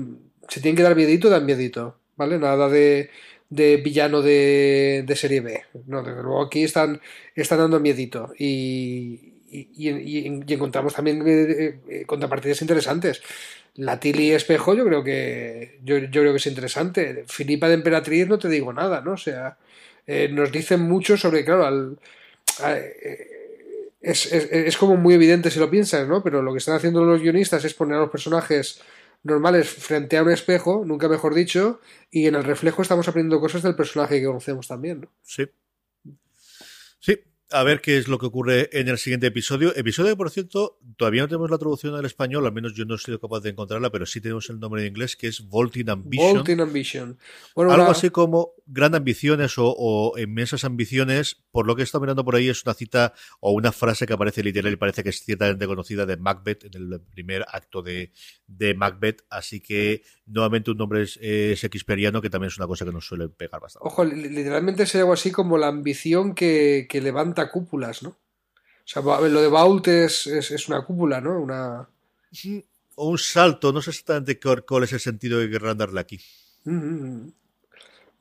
se 0.48 0.60
tienen 0.60 0.76
que 0.76 0.82
dar 0.82 0.96
miedito, 0.96 1.28
dan 1.28 1.44
miedito, 1.44 1.96
¿vale? 2.16 2.38
Nada 2.38 2.68
de 2.68 3.10
de 3.48 3.76
villano 3.78 4.22
de, 4.22 5.04
de, 5.06 5.16
serie 5.16 5.40
B. 5.40 5.64
No, 5.86 6.02
desde 6.02 6.22
luego 6.22 6.42
aquí 6.42 6.64
están, 6.64 7.00
están 7.34 7.58
dando 7.58 7.80
miedito. 7.80 8.32
Y, 8.38 9.34
y, 9.50 9.68
y, 9.76 10.42
y 10.46 10.54
encontramos 10.54 10.94
también 10.94 11.22
eh, 11.26 11.78
eh, 11.88 12.04
contrapartidas 12.06 12.60
interesantes. 12.62 13.22
La 13.76 14.00
Tilly 14.00 14.32
Espejo, 14.32 14.74
yo 14.74 14.84
creo 14.84 15.04
que 15.04 15.78
yo, 15.84 15.98
yo, 15.98 16.22
creo 16.22 16.32
que 16.32 16.38
es 16.38 16.46
interesante. 16.46 17.24
Filipa 17.28 17.68
de 17.68 17.74
Emperatriz, 17.74 18.26
no 18.26 18.38
te 18.38 18.48
digo 18.48 18.72
nada, 18.72 19.00
¿no? 19.02 19.12
O 19.12 19.18
sea, 19.18 19.58
eh, 20.06 20.28
nos 20.30 20.50
dicen 20.50 20.80
mucho 20.80 21.16
sobre, 21.16 21.44
claro, 21.44 21.66
al, 21.66 21.98
es, 24.00 24.32
es, 24.32 24.48
es, 24.50 24.76
como 24.76 24.96
muy 24.96 25.14
evidente 25.14 25.50
si 25.50 25.58
lo 25.58 25.70
piensas, 25.70 26.08
¿no? 26.08 26.22
Pero 26.22 26.42
lo 26.42 26.52
que 26.52 26.58
están 26.58 26.76
haciendo 26.76 27.04
los 27.04 27.20
guionistas 27.20 27.64
es 27.64 27.74
poner 27.74 27.96
a 27.96 28.00
los 28.00 28.10
personajes 28.10 28.80
normales 29.22 29.68
frente 29.68 30.16
a 30.16 30.22
un 30.22 30.30
espejo, 30.30 30.84
nunca 30.84 31.08
mejor 31.08 31.34
dicho, 31.34 31.80
y 32.10 32.26
en 32.26 32.34
el 32.34 32.44
reflejo 32.44 32.82
estamos 32.82 33.08
aprendiendo 33.08 33.40
cosas 33.40 33.62
del 33.62 33.76
personaje 33.76 34.20
que 34.20 34.26
conocemos 34.26 34.68
también. 34.68 35.08
Sí. 35.22 35.46
Sí, 36.98 37.18
a 37.50 37.62
ver 37.62 37.80
qué 37.80 37.96
es 37.96 38.08
lo 38.08 38.18
que 38.18 38.26
ocurre 38.26 38.68
en 38.72 38.88
el 38.88 38.98
siguiente 38.98 39.28
episodio. 39.28 39.74
Episodio 39.76 40.10
que, 40.10 40.16
por 40.16 40.30
cierto, 40.30 40.78
todavía 40.96 41.22
no 41.22 41.28
tenemos 41.28 41.50
la 41.50 41.58
traducción 41.58 41.94
al 41.94 42.04
español, 42.04 42.44
al 42.44 42.52
menos 42.52 42.74
yo 42.74 42.84
no 42.84 42.96
he 42.96 42.98
sido 42.98 43.20
capaz 43.20 43.40
de 43.40 43.50
encontrarla, 43.50 43.90
pero 43.90 44.04
sí 44.04 44.20
tenemos 44.20 44.50
el 44.50 44.58
nombre 44.58 44.82
en 44.82 44.88
inglés, 44.88 45.16
que 45.16 45.28
es 45.28 45.48
Vaulting 45.48 45.90
Ambition. 45.90 46.34
Vaulting 46.34 46.60
Ambition. 46.60 47.18
Bueno, 47.54 47.72
Algo 47.72 47.90
así 47.90 48.10
como 48.10 48.52
Gran 48.66 48.94
Ambiciones 48.94 49.58
o, 49.58 49.74
o, 49.76 50.18
Inmensas 50.18 50.64
Ambiciones. 50.64 51.44
Por 51.52 51.66
lo 51.66 51.76
que 51.76 51.82
he 51.82 51.84
estado 51.84 52.02
mirando 52.02 52.24
por 52.24 52.34
ahí, 52.34 52.48
es 52.48 52.64
una 52.64 52.74
cita 52.74 53.14
o 53.40 53.52
una 53.52 53.70
frase 53.70 54.06
que 54.06 54.12
aparece 54.12 54.42
literal 54.42 54.72
y 54.72 54.76
parece 54.76 55.04
que 55.04 55.10
es 55.10 55.22
ciertamente 55.24 55.66
conocida 55.66 56.04
de 56.04 56.16
Macbeth, 56.16 56.64
en 56.64 56.74
el 56.74 57.00
primer 57.00 57.44
acto 57.48 57.80
de, 57.82 58.12
de 58.46 58.74
Macbeth. 58.74 59.24
Así 59.30 59.60
que, 59.60 60.02
nuevamente, 60.26 60.72
un 60.72 60.78
nombre 60.78 61.02
es, 61.02 61.16
es 61.22 61.60
shakespeariano, 61.60 62.20
que 62.20 62.30
también 62.30 62.48
es 62.48 62.58
una 62.58 62.66
cosa 62.66 62.84
que 62.84 62.92
nos 62.92 63.06
suele 63.06 63.28
pegar 63.28 63.60
bastante. 63.60 63.86
Ojo, 63.86 64.04
literalmente 64.04 64.84
sería 64.86 65.02
algo 65.02 65.12
así 65.12 65.30
como 65.30 65.58
la 65.58 65.68
ambición 65.68 66.34
que, 66.34 66.86
que 66.88 67.00
levanta 67.00 67.35
cúpulas, 67.44 68.02
¿no? 68.02 68.10
O 68.10 68.88
sea, 68.88 69.02
lo 69.02 69.40
de 69.40 69.48
Vault 69.48 69.88
es, 69.88 70.26
es, 70.26 70.50
es 70.50 70.68
una 70.68 70.84
cúpula, 70.84 71.20
¿no? 71.20 71.40
Una... 71.40 71.88
O 72.94 73.08
un 73.10 73.18
salto, 73.18 73.72
no 73.72 73.82
sé 73.82 73.90
exactamente 73.90 74.40
cuál 74.66 74.84
es 74.84 74.92
el 74.92 75.00
sentido 75.00 75.40
que 75.40 75.50
querrán 75.50 75.76
darle 75.78 76.00
aquí. 76.00 76.18
Mm 76.64 76.80
-hmm. 76.80 77.32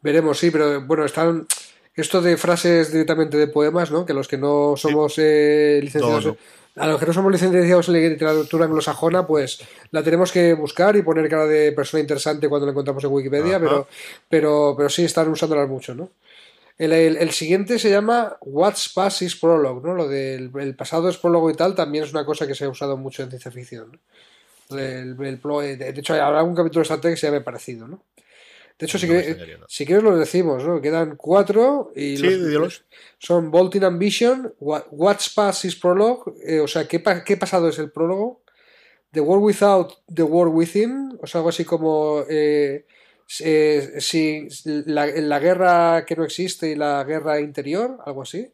Veremos, 0.02 0.38
sí, 0.38 0.52
pero 0.52 0.82
bueno, 0.86 1.06
están 1.06 1.48
esto 1.96 2.22
de 2.22 2.36
frases 2.38 2.92
directamente 2.92 3.38
de 3.38 3.48
poemas, 3.48 3.90
¿no? 3.90 4.06
Que 4.06 4.14
los 4.14 4.28
que 4.28 4.38
no 4.38 4.76
somos 4.76 5.16
sí. 5.16 5.22
eh, 5.24 5.80
licenciados, 5.82 6.26
no, 6.26 6.38
no. 6.76 6.84
a 6.84 6.88
los 6.88 7.00
que 7.00 7.06
no 7.06 7.14
somos 7.14 7.32
licenciados 7.32 7.88
en 7.88 7.94
literatura 7.94 8.66
anglosajona, 8.66 9.26
pues 9.26 9.60
la 9.92 10.04
tenemos 10.04 10.32
que 10.32 10.54
buscar 10.54 10.96
y 10.96 11.04
poner 11.04 11.30
cara 11.30 11.46
de 11.46 11.72
persona 11.72 12.02
interesante 12.02 12.50
cuando 12.50 12.66
la 12.66 12.72
encontramos 12.72 13.04
en 13.04 13.12
Wikipedia, 13.12 13.60
pero, 13.60 13.88
pero, 14.30 14.74
pero 14.78 14.90
sí 14.90 15.06
están 15.06 15.30
usándolas 15.30 15.70
mucho, 15.70 15.96
¿no? 15.96 16.10
El, 16.78 16.92
el, 16.92 17.18
el, 17.18 17.32
siguiente 17.32 17.80
se 17.80 17.90
llama 17.90 18.38
What's 18.42 18.90
Past 18.94 19.22
is 19.22 19.36
Prologue, 19.38 19.82
¿no? 19.88 19.94
Lo 19.94 20.10
del 20.10 20.52
el 20.60 20.76
pasado 20.76 21.08
es 21.08 21.18
prólogo 21.18 21.50
y 21.50 21.54
tal 21.54 21.74
también 21.74 22.04
es 22.04 22.12
una 22.12 22.26
cosa 22.26 22.46
que 22.46 22.56
se 22.56 22.66
ha 22.66 22.70
usado 22.70 22.98
mucho 22.98 23.24
en 23.24 23.30
ciencia 23.30 23.50
ficción. 23.50 23.92
¿no? 23.92 24.00
El, 24.78 25.16
de 25.16 25.94
hecho, 25.96 26.16
habrá 26.16 26.44
un 26.44 26.56
capítulo 26.56 26.80
de 26.80 26.84
Star 26.84 27.00
Trek 27.00 27.14
que 27.14 27.20
se 27.20 27.28
llame 27.28 27.42
parecido, 27.42 27.88
¿no? 27.88 28.04
De 28.78 28.88
hecho, 28.88 28.98
no 28.98 29.02
si, 29.02 29.08
no. 29.08 29.66
si 29.70 29.86
quieres 29.86 30.04
lo 30.04 30.18
decimos, 30.18 30.66
¿no? 30.66 30.82
Quedan 30.82 31.16
cuatro 31.16 31.94
y 31.96 32.18
sí, 32.18 32.30
los, 32.30 32.84
son 33.20 33.52
Bolting 33.52 33.86
Ambition, 33.86 34.54
What's 34.60 35.30
Past 35.30 35.64
is 35.64 35.78
Prologue, 35.78 36.34
eh, 36.46 36.60
o 36.60 36.68
sea, 36.68 36.86
¿qué, 36.86 37.02
¿qué, 37.26 37.38
pasado 37.38 37.70
es 37.70 37.80
el 37.80 37.90
prólogo? 37.92 38.42
The 39.12 39.22
World 39.22 39.46
Without, 39.46 39.94
The 40.14 40.24
World 40.24 40.54
Within, 40.54 41.18
o 41.22 41.28
sea, 41.28 41.40
algo 41.40 41.50
así 41.50 41.64
como... 41.64 42.26
Eh, 42.30 42.86
eh, 43.40 43.96
si 44.00 44.48
la, 44.66 45.08
la, 45.08 45.40
guerra 45.40 46.06
que 46.06 46.16
no 46.16 46.24
existe 46.24 46.72
y 46.72 46.76
la 46.76 47.04
guerra 47.04 47.40
interior, 47.40 47.98
algo 48.06 48.22
así. 48.22 48.52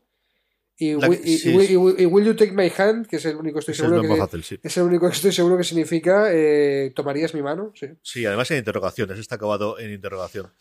Y, 0.77 0.95
la, 0.95 1.07
y, 1.09 1.37
sí, 1.37 1.49
y, 1.49 1.73
y, 1.73 1.75
Will 1.75 2.25
You 2.25 2.35
Take 2.35 2.53
My 2.53 2.71
Hand, 2.75 3.05
que 3.07 3.17
es 3.17 3.25
el 3.25 3.35
único 3.35 3.59
estoy 3.59 3.75
seguro 3.75 4.01
que, 4.01 4.15
fácil, 4.15 4.43
sí. 4.43 4.59
es 4.63 4.77
el 4.77 4.83
único 4.83 5.07
que 5.07 5.15
estoy 5.15 5.31
seguro 5.31 5.57
que 5.57 5.63
significa 5.63 6.29
eh, 6.31 6.91
tomarías 6.95 7.35
mi 7.35 7.43
mano. 7.43 7.71
Sí. 7.75 7.87
sí, 8.01 8.25
además 8.25 8.49
en 8.51 8.57
interrogaciones, 8.57 9.19
está 9.19 9.35
acabado 9.35 9.77
en 9.77 9.91
interrogación. 9.91 10.51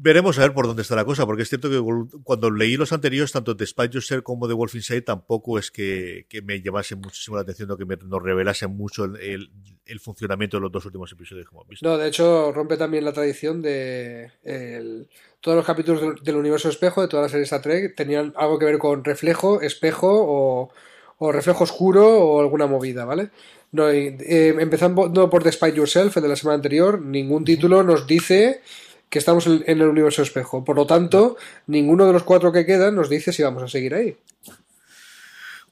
Veremos 0.00 0.38
a 0.38 0.42
ver 0.42 0.52
por 0.52 0.68
dónde 0.68 0.82
está 0.82 0.94
la 0.94 1.04
cosa, 1.04 1.26
porque 1.26 1.42
es 1.42 1.48
cierto 1.48 1.68
que 1.68 1.82
cuando 2.22 2.52
leí 2.52 2.76
los 2.76 2.92
anteriores, 2.92 3.32
tanto 3.32 3.54
de 3.54 3.66
Spy 3.66 3.88
Yourself 3.88 4.22
como 4.22 4.46
de 4.46 4.54
Wolf 4.54 4.76
Inside, 4.76 5.02
tampoco 5.02 5.58
es 5.58 5.72
que, 5.72 6.24
que 6.28 6.40
me 6.40 6.62
llamase 6.62 6.94
muchísimo 6.94 7.34
la 7.34 7.42
atención 7.42 7.68
o 7.72 7.76
que 7.76 7.84
me, 7.84 7.96
nos 7.96 8.22
revelase 8.22 8.68
mucho 8.68 9.06
el, 9.06 9.16
el, 9.16 9.50
el, 9.86 9.98
funcionamiento 9.98 10.56
de 10.56 10.60
los 10.60 10.70
dos 10.70 10.86
últimos 10.86 11.10
episodios 11.10 11.48
como 11.48 11.64
visto. 11.64 11.88
No, 11.88 11.98
de 11.98 12.06
hecho, 12.06 12.52
rompe 12.52 12.76
también 12.76 13.04
la 13.04 13.12
tradición 13.12 13.60
de 13.60 14.30
el, 14.44 15.08
todos 15.40 15.56
los 15.56 15.66
capítulos 15.66 16.00
del, 16.00 16.14
del, 16.22 16.36
universo 16.36 16.68
espejo, 16.68 17.02
de 17.02 17.08
toda 17.08 17.24
la 17.24 17.28
serie 17.28 17.42
Star 17.42 17.62
Trek, 17.62 17.96
tenían 17.96 18.32
algo 18.36 18.56
que 18.60 18.66
ver 18.66 18.78
con 18.78 19.02
reflejo, 19.02 19.60
espejo 19.62 20.08
o, 20.12 20.70
o 21.18 21.32
reflejo 21.32 21.64
oscuro 21.64 22.18
o 22.18 22.40
alguna 22.40 22.68
movida, 22.68 23.04
¿vale? 23.04 23.30
No, 23.72 23.90
eh, 23.90 24.54
empezando 24.60 25.28
por 25.28 25.42
The 25.42 25.52
Spy 25.52 25.72
Yourself, 25.72 26.16
el 26.16 26.22
de 26.22 26.28
la 26.28 26.36
semana 26.36 26.54
anterior, 26.54 27.00
ningún 27.00 27.44
título 27.44 27.82
nos 27.82 28.06
dice 28.06 28.62
que 29.08 29.18
estamos 29.18 29.46
en 29.46 29.62
el 29.66 29.82
universo 29.82 30.22
espejo. 30.22 30.64
Por 30.64 30.76
lo 30.76 30.86
tanto, 30.86 31.36
ninguno 31.66 32.06
de 32.06 32.12
los 32.12 32.22
cuatro 32.22 32.52
que 32.52 32.66
quedan 32.66 32.94
nos 32.94 33.08
dice 33.08 33.32
si 33.32 33.42
vamos 33.42 33.62
a 33.62 33.68
seguir 33.68 33.94
ahí. 33.94 34.16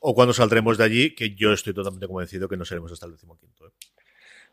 O 0.01 0.15
cuando 0.15 0.33
saldremos 0.33 0.79
de 0.79 0.85
allí, 0.85 1.15
que 1.15 1.35
yo 1.35 1.53
estoy 1.53 1.75
totalmente 1.75 2.07
convencido 2.07 2.49
que 2.49 2.57
no 2.57 2.65
seremos 2.65 2.93
hasta 2.93 3.07
el 3.07 3.13
decimoquinto. 3.13 3.67
¿eh? 3.67 3.71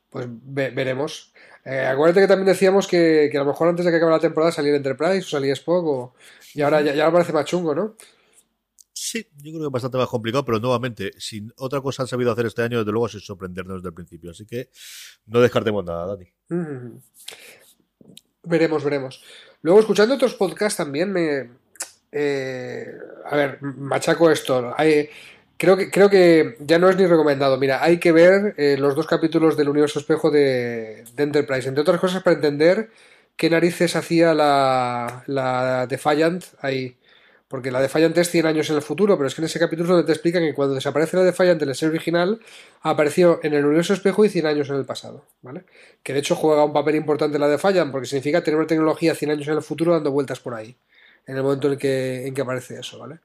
Pues 0.10 0.28
ve 0.30 0.70
veremos. 0.72 1.34
Eh, 1.66 1.86
acuérdate 1.86 2.22
que 2.22 2.28
también 2.28 2.48
decíamos 2.48 2.88
que, 2.88 3.30
que, 3.32 3.38
a 3.38 3.42
lo 3.42 3.48
mejor 3.48 3.70
antes 3.70 3.86
de 3.86 3.92
que 3.92 3.98
acabe 3.98 4.12
la 4.12 4.20
temporada 4.20 4.52
saliera 4.52 4.78
Enterprise 4.78 5.26
o 5.26 5.30
salía 5.30 5.54
Spock, 5.54 5.86
o... 5.86 6.16
y 6.54 6.62
ahora 6.62 6.82
ya, 6.82 6.94
ya 6.94 7.12
parece 7.12 7.34
más 7.34 7.46
chungo, 7.46 7.74
¿no? 7.74 7.96
Sí, 8.92 9.28
yo 9.38 9.52
creo 9.52 9.60
que 9.60 9.66
es 9.66 9.72
bastante 9.72 9.98
más 9.98 10.08
complicado, 10.08 10.46
pero 10.46 10.60
nuevamente, 10.60 11.12
si 11.18 11.48
otra 11.58 11.82
cosa 11.82 12.04
han 12.04 12.08
sabido 12.08 12.32
hacer 12.32 12.46
este 12.46 12.62
año, 12.62 12.80
desde 12.80 12.92
luego 12.92 13.08
es 13.08 13.14
sorprendernos 13.26 13.78
desde 13.78 13.90
el 13.90 13.94
principio. 13.94 14.32
Así 14.32 14.46
que 14.46 14.70
no 15.26 15.40
descartemos 15.40 15.84
nada, 15.84 16.16
Dani. 16.16 16.32
Veremos, 18.44 18.84
veremos. 18.84 19.24
Luego, 19.62 19.80
escuchando 19.80 20.16
otros 20.16 20.36
podcasts 20.36 20.78
también 20.78 21.12
me. 21.12 21.50
Eh, 22.12 22.86
a 23.26 23.36
ver, 23.36 23.62
machaco 23.62 24.30
esto. 24.30 24.74
Hay, 24.78 25.10
creo, 25.58 25.78
que, 25.78 25.90
creo 25.90 26.10
que 26.10 26.58
ya 26.60 26.78
no 26.78 26.90
es 26.90 26.98
ni 26.98 27.06
recomendado. 27.08 27.58
Mira, 27.58 27.82
hay 27.84 28.00
que 28.00 28.12
ver 28.12 28.54
eh, 28.58 28.76
los 28.78 28.96
dos 28.96 29.08
capítulos 29.08 29.56
del 29.56 29.70
universo 29.70 30.00
espejo 30.00 30.30
de, 30.30 31.06
Enterprise. 31.18 31.68
Entre 31.68 31.82
otras 31.82 32.00
cosas, 32.00 32.22
para 32.22 32.36
entender 32.36 32.90
qué 33.38 33.50
narices 33.50 33.96
hacía 33.96 34.34
la, 34.34 35.24
la 35.28 35.88
Defiant 35.88 36.44
ahí. 36.62 36.98
Porque 37.54 37.70
la 37.70 37.80
Defiant 37.80 38.18
es 38.18 38.32
100 38.32 38.48
años 38.48 38.68
en 38.72 38.78
el 38.78 38.82
futuro, 38.82 39.16
pero 39.16 39.28
es 39.28 39.36
que 39.36 39.42
en 39.42 39.46
ese 39.46 39.60
capítulo 39.60 39.84
es 39.84 39.90
donde 39.90 40.06
te 40.06 40.12
explican 40.12 40.42
que 40.42 40.56
cuando 40.56 40.74
desaparece 40.74 41.18
la 41.18 41.24
Defiant 41.24 41.62
en 41.62 41.68
la 41.68 41.76
serie 41.76 41.92
original, 41.94 42.40
apareció 42.82 43.40
en 43.44 43.54
el 43.54 43.64
universo 43.64 43.94
espejo 43.94 44.26
y 44.26 44.30
100 44.30 44.48
años 44.48 44.70
en 44.72 44.78
el 44.78 44.86
pasado, 44.86 45.28
¿vale? 45.44 45.62
Que 46.02 46.14
de 46.14 46.20
hecho 46.22 46.36
juega 46.36 46.66
un 46.66 46.74
papel 46.74 46.96
importante 46.96 47.38
la 47.38 47.48
Defiant, 47.48 47.92
porque 47.92 48.08
significa 48.08 48.44
tener 48.44 48.58
una 48.58 48.66
tecnología 48.66 49.14
100 49.14 49.30
años 49.30 49.48
en 49.48 49.54
el 49.54 49.62
futuro 49.62 49.94
dando 49.94 50.10
vueltas 50.10 50.40
por 50.40 50.56
ahí, 50.56 50.76
en 51.28 51.38
el 51.38 51.44
momento 51.44 51.72
en 51.72 51.78
que, 51.78 52.26
en 52.26 52.34
que 52.34 52.42
aparece 52.42 52.80
eso, 52.80 52.98
¿vale? 52.98 53.20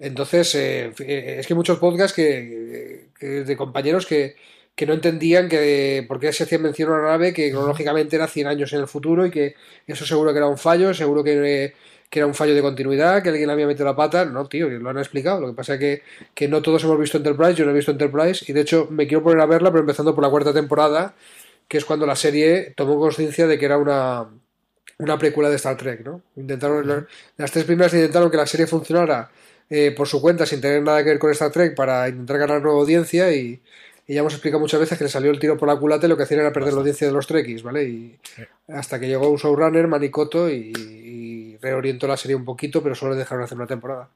Entonces, 0.00 0.52
eh, 0.56 0.92
eh 0.98 1.36
es 1.38 1.46
que 1.46 1.52
hay 1.52 1.56
muchos 1.56 1.78
podcasts 1.78 2.16
que, 2.16 3.10
que 3.16 3.26
de 3.44 3.56
compañeros 3.56 4.04
que, 4.04 4.34
que 4.74 4.84
no 4.84 4.94
entendían 4.94 5.48
que 5.48 6.04
por 6.08 6.18
qué 6.18 6.32
se 6.32 6.42
hacía 6.42 6.58
mención 6.58 6.90
a 6.90 6.94
una 6.94 7.08
nave 7.10 7.32
que 7.32 7.50
cronológicamente 7.50 8.16
era 8.16 8.26
100 8.26 8.46
años 8.48 8.72
en 8.72 8.80
el 8.80 8.88
futuro 8.88 9.26
y 9.26 9.30
que 9.30 9.54
eso 9.86 10.04
seguro 10.04 10.32
que 10.32 10.38
era 10.38 10.48
un 10.48 10.58
fallo, 10.58 10.92
seguro 10.92 11.22
que, 11.22 11.74
que 12.10 12.18
era 12.18 12.26
un 12.26 12.34
fallo 12.34 12.54
de 12.56 12.60
continuidad, 12.60 13.22
que 13.22 13.28
alguien 13.28 13.48
había 13.50 13.68
metido 13.68 13.86
la 13.86 13.94
pata. 13.94 14.24
No, 14.24 14.46
tío, 14.48 14.68
lo 14.68 14.90
han 14.90 14.98
explicado. 14.98 15.40
Lo 15.40 15.46
que 15.46 15.54
pasa 15.54 15.74
es 15.74 15.80
que, 15.80 16.02
que 16.34 16.48
no 16.48 16.60
todos 16.60 16.82
hemos 16.82 16.98
visto 16.98 17.16
Enterprise, 17.16 17.54
yo 17.54 17.64
no 17.64 17.70
he 17.70 17.74
visto 17.74 17.92
Enterprise 17.92 18.44
y 18.48 18.52
de 18.52 18.62
hecho 18.62 18.88
me 18.90 19.06
quiero 19.06 19.22
poner 19.22 19.40
a 19.40 19.46
verla, 19.46 19.70
pero 19.70 19.80
empezando 19.80 20.14
por 20.14 20.24
la 20.24 20.30
cuarta 20.30 20.52
temporada, 20.52 21.14
que 21.68 21.78
es 21.78 21.84
cuando 21.84 22.06
la 22.06 22.16
serie 22.16 22.74
tomó 22.76 22.98
conciencia 22.98 23.46
de 23.46 23.58
que 23.58 23.64
era 23.64 23.78
una, 23.78 24.26
una 24.98 25.18
precuela 25.18 25.48
de 25.48 25.56
Star 25.56 25.76
Trek, 25.76 26.04
¿no? 26.04 26.22
Intentaron, 26.34 27.06
las 27.36 27.52
tres 27.52 27.64
primeras 27.64 27.94
intentaron 27.94 28.28
que 28.28 28.36
la 28.36 28.46
serie 28.46 28.66
funcionara 28.66 29.30
eh, 29.70 29.92
por 29.96 30.08
su 30.08 30.20
cuenta 30.20 30.46
sin 30.46 30.60
tener 30.60 30.82
nada 30.82 31.04
que 31.04 31.10
ver 31.10 31.20
con 31.20 31.30
Star 31.30 31.52
Trek 31.52 31.76
para 31.76 32.08
intentar 32.08 32.38
ganar 32.38 32.60
nueva 32.60 32.80
audiencia 32.80 33.32
y, 33.32 33.62
y 34.08 34.14
ya 34.14 34.20
hemos 34.20 34.32
explicado 34.32 34.58
muchas 34.58 34.80
veces 34.80 34.98
que 34.98 35.04
le 35.04 35.10
salió 35.10 35.30
el 35.30 35.38
tiro 35.38 35.56
por 35.56 35.68
la 35.68 35.76
culata 35.76 36.06
y 36.06 36.08
lo 36.08 36.16
que 36.16 36.24
hacían 36.24 36.40
era 36.40 36.52
perder 36.52 36.72
la 36.72 36.80
audiencia 36.80 37.06
de 37.06 37.12
los 37.12 37.28
Trekkies, 37.28 37.62
¿vale? 37.62 37.84
Y 37.84 38.18
hasta 38.66 38.98
que 38.98 39.06
llegó 39.06 39.30
un 39.30 39.36
showrunner, 39.36 39.86
Manicoto, 39.86 40.50
y, 40.50 40.72
y 40.76 41.19
reorientó 41.60 42.06
la 42.06 42.16
serie 42.16 42.36
un 42.36 42.44
poquito, 42.44 42.82
pero 42.82 42.94
solo 42.94 43.14
dejaron 43.14 43.44
hacer 43.44 43.56
una 43.56 43.66
temporada. 43.66 44.10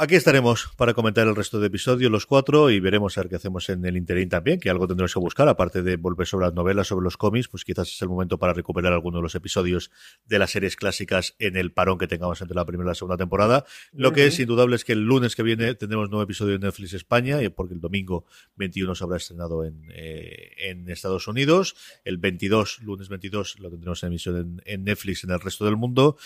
Aquí 0.00 0.14
estaremos 0.14 0.68
para 0.76 0.94
comentar 0.94 1.26
el 1.26 1.34
resto 1.34 1.58
de 1.58 1.66
episodios, 1.66 2.08
los 2.08 2.24
cuatro, 2.24 2.70
y 2.70 2.78
veremos 2.78 3.18
a 3.18 3.22
ver 3.22 3.30
qué 3.30 3.34
hacemos 3.34 3.68
en 3.68 3.84
el 3.84 3.96
interín 3.96 4.28
también, 4.28 4.60
que 4.60 4.70
algo 4.70 4.86
tendremos 4.86 5.12
que 5.12 5.18
buscar, 5.18 5.48
aparte 5.48 5.82
de 5.82 5.96
volver 5.96 6.24
sobre 6.24 6.46
las 6.46 6.54
novelas, 6.54 6.86
sobre 6.86 7.02
los 7.02 7.16
cómics, 7.16 7.48
pues 7.48 7.64
quizás 7.64 7.88
es 7.88 8.00
el 8.00 8.08
momento 8.08 8.38
para 8.38 8.52
recuperar 8.52 8.92
algunos 8.92 9.18
de 9.18 9.22
los 9.24 9.34
episodios 9.34 9.90
de 10.24 10.38
las 10.38 10.52
series 10.52 10.76
clásicas 10.76 11.34
en 11.40 11.56
el 11.56 11.72
parón 11.72 11.98
que 11.98 12.06
tengamos 12.06 12.40
entre 12.40 12.54
la 12.54 12.64
primera 12.64 12.86
y 12.86 12.90
la 12.90 12.94
segunda 12.94 13.16
temporada. 13.16 13.64
Lo 13.90 14.12
que 14.12 14.26
es 14.26 14.38
indudable 14.38 14.76
es 14.76 14.84
que 14.84 14.92
el 14.92 15.02
lunes 15.02 15.34
que 15.34 15.42
viene 15.42 15.74
tendremos 15.74 16.10
nuevo 16.10 16.22
episodio 16.22 16.52
de 16.52 16.60
Netflix 16.60 16.92
España, 16.92 17.40
porque 17.56 17.74
el 17.74 17.80
domingo 17.80 18.24
21 18.54 18.94
se 18.94 19.02
habrá 19.02 19.16
estrenado 19.16 19.64
en, 19.64 19.82
eh, 19.90 20.52
en 20.58 20.88
Estados 20.90 21.26
Unidos, 21.26 21.74
el 22.04 22.18
22, 22.18 22.82
lunes 22.82 23.08
22, 23.08 23.58
lo 23.58 23.68
tendremos 23.68 24.00
en 24.04 24.06
emisión 24.06 24.36
en, 24.36 24.62
en, 24.64 24.84
Netflix 24.84 25.24
en 25.24 25.30
el 25.30 25.40
resto 25.40 25.64
del 25.64 25.74
mundo, 25.74 26.16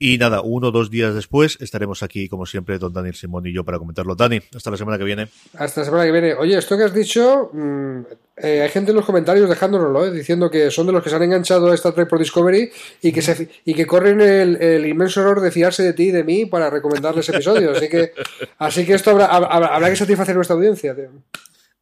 y 0.00 0.18
nada, 0.18 0.40
uno 0.40 0.66
o 0.66 0.70
dos 0.72 0.90
días 0.90 1.14
después 1.14 1.58
estaremos 1.60 2.02
aquí, 2.02 2.28
como 2.28 2.44
siempre, 2.44 2.80
don 2.80 2.92
Daniel 2.92 3.19
Simón 3.20 3.46
y 3.46 3.52
yo 3.52 3.64
para 3.64 3.78
comentarlo. 3.78 4.14
Dani, 4.14 4.40
hasta 4.54 4.70
la 4.70 4.76
semana 4.76 4.98
que 4.98 5.04
viene. 5.04 5.28
Hasta 5.54 5.82
la 5.82 5.84
semana 5.84 6.04
que 6.04 6.12
viene. 6.12 6.34
Oye, 6.34 6.56
esto 6.56 6.76
que 6.76 6.84
has 6.84 6.94
dicho, 6.94 7.50
mmm, 7.52 8.00
eh, 8.36 8.62
hay 8.62 8.68
gente 8.70 8.90
en 8.90 8.96
los 8.96 9.04
comentarios 9.04 9.48
dejándonoslo, 9.48 10.06
¿eh? 10.06 10.10
diciendo 10.10 10.50
que 10.50 10.70
son 10.70 10.86
de 10.86 10.92
los 10.92 11.02
que 11.02 11.10
se 11.10 11.16
han 11.16 11.22
enganchado 11.22 11.70
a 11.70 11.74
Star 11.74 11.92
Trek 11.92 12.08
por 12.08 12.18
Discovery 12.18 12.70
y 13.02 13.12
que, 13.12 13.48
y 13.66 13.74
que 13.74 13.86
corren 13.86 14.20
el, 14.20 14.86
inmenso 14.86 15.20
error 15.20 15.40
de 15.40 15.50
fiarse 15.50 15.82
de 15.82 15.92
ti 15.92 16.04
y 16.04 16.10
de 16.10 16.24
mí 16.24 16.46
para 16.46 16.70
recomendarles 16.70 17.28
episodios. 17.28 17.76
Así 17.76 17.88
que, 17.88 18.12
así 18.58 18.86
que 18.86 18.94
esto 18.94 19.10
habrá 19.10 19.90
que 19.90 19.96
satisfacer 19.96 20.34
nuestra 20.34 20.56
audiencia. 20.56 20.94
Tío. 20.94 21.10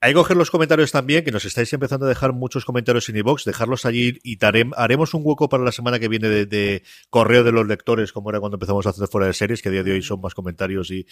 Hay 0.00 0.12
que 0.12 0.14
coger 0.14 0.36
los 0.36 0.52
comentarios 0.52 0.92
también, 0.92 1.24
que 1.24 1.32
nos 1.32 1.44
estáis 1.44 1.72
empezando 1.72 2.06
a 2.06 2.08
dejar 2.08 2.32
muchos 2.32 2.64
comentarios 2.64 3.08
en 3.08 3.16
iVox, 3.16 3.44
dejarlos 3.44 3.84
allí 3.84 4.20
y 4.22 4.38
haremos 4.76 5.12
un 5.12 5.22
hueco 5.24 5.48
para 5.48 5.64
la 5.64 5.72
semana 5.72 5.98
que 5.98 6.06
viene 6.06 6.28
de, 6.28 6.84
correo 7.10 7.42
de 7.42 7.50
los 7.50 7.66
lectores, 7.66 8.12
como 8.12 8.30
era 8.30 8.38
cuando 8.38 8.58
empezamos 8.58 8.86
a 8.86 8.90
hacer 8.90 9.08
fuera 9.08 9.26
de 9.26 9.32
series, 9.32 9.60
que 9.60 9.70
a 9.70 9.72
día 9.72 9.82
de 9.82 9.90
hoy 9.90 10.02
son 10.02 10.20
más 10.20 10.34
comentarios 10.34 10.92
y, 10.92 11.04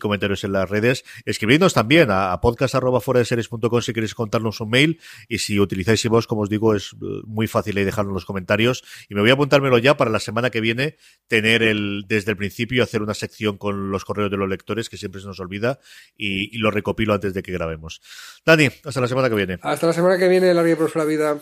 comentarios 0.00 0.42
en 0.42 0.50
las 0.50 0.68
redes. 0.68 1.04
Escribidnos 1.24 1.72
también 1.72 2.10
a, 2.10 2.32
a 2.32 2.40
podcast 2.40 2.74
de 2.74 3.24
series.com 3.24 3.80
si 3.80 3.92
queréis 3.92 4.16
contarnos 4.16 4.60
un 4.60 4.70
mail 4.70 5.00
y 5.28 5.38
si 5.38 5.60
utilizáis 5.60 6.04
iVox, 6.04 6.26
como 6.26 6.40
os 6.40 6.48
digo, 6.48 6.74
es 6.74 6.96
muy 7.24 7.46
fácil 7.46 7.78
ahí 7.78 7.84
dejarnos 7.84 8.12
los 8.12 8.24
comentarios 8.24 8.82
y 9.08 9.14
me 9.14 9.20
voy 9.20 9.30
a 9.30 9.34
apuntármelo 9.34 9.78
ya 9.78 9.96
para 9.96 10.10
la 10.10 10.18
semana 10.18 10.50
que 10.50 10.60
viene 10.60 10.96
tener 11.28 11.62
el, 11.62 12.06
desde 12.08 12.32
el 12.32 12.36
principio, 12.36 12.82
hacer 12.82 13.02
una 13.02 13.14
sección 13.14 13.56
con 13.56 13.92
los 13.92 14.04
correos 14.04 14.32
de 14.32 14.36
los 14.36 14.48
lectores, 14.48 14.88
que 14.88 14.96
siempre 14.96 15.20
se 15.20 15.28
nos 15.28 15.38
olvida 15.38 15.78
y 16.16 16.58
lo 16.58 16.72
recopilo 16.72 17.14
antes 17.14 17.34
de 17.34 17.44
que 17.44 17.52
grabemos. 17.52 18.00
Dani, 18.44 18.68
hasta 18.84 19.00
la 19.00 19.08
semana 19.08 19.28
que 19.28 19.34
viene. 19.34 19.58
Hasta 19.62 19.86
la 19.86 19.92
semana 19.92 20.18
que 20.18 20.28
viene, 20.28 20.52
larga 20.54 20.70
y 20.70 20.74
próspera 20.74 21.04
vida. 21.04 21.38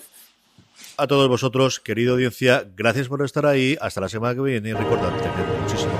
A 0.96 1.06
todos 1.06 1.28
vosotros, 1.28 1.80
querida 1.80 2.12
audiencia, 2.12 2.64
gracias 2.76 3.08
por 3.08 3.24
estar 3.24 3.46
ahí. 3.46 3.76
Hasta 3.80 4.00
la 4.00 4.08
semana 4.08 4.34
que 4.34 4.40
viene 4.42 4.70
y 4.70 4.72
recordad, 4.72 5.10
tener 5.16 5.60
muchísimo. 5.60 5.99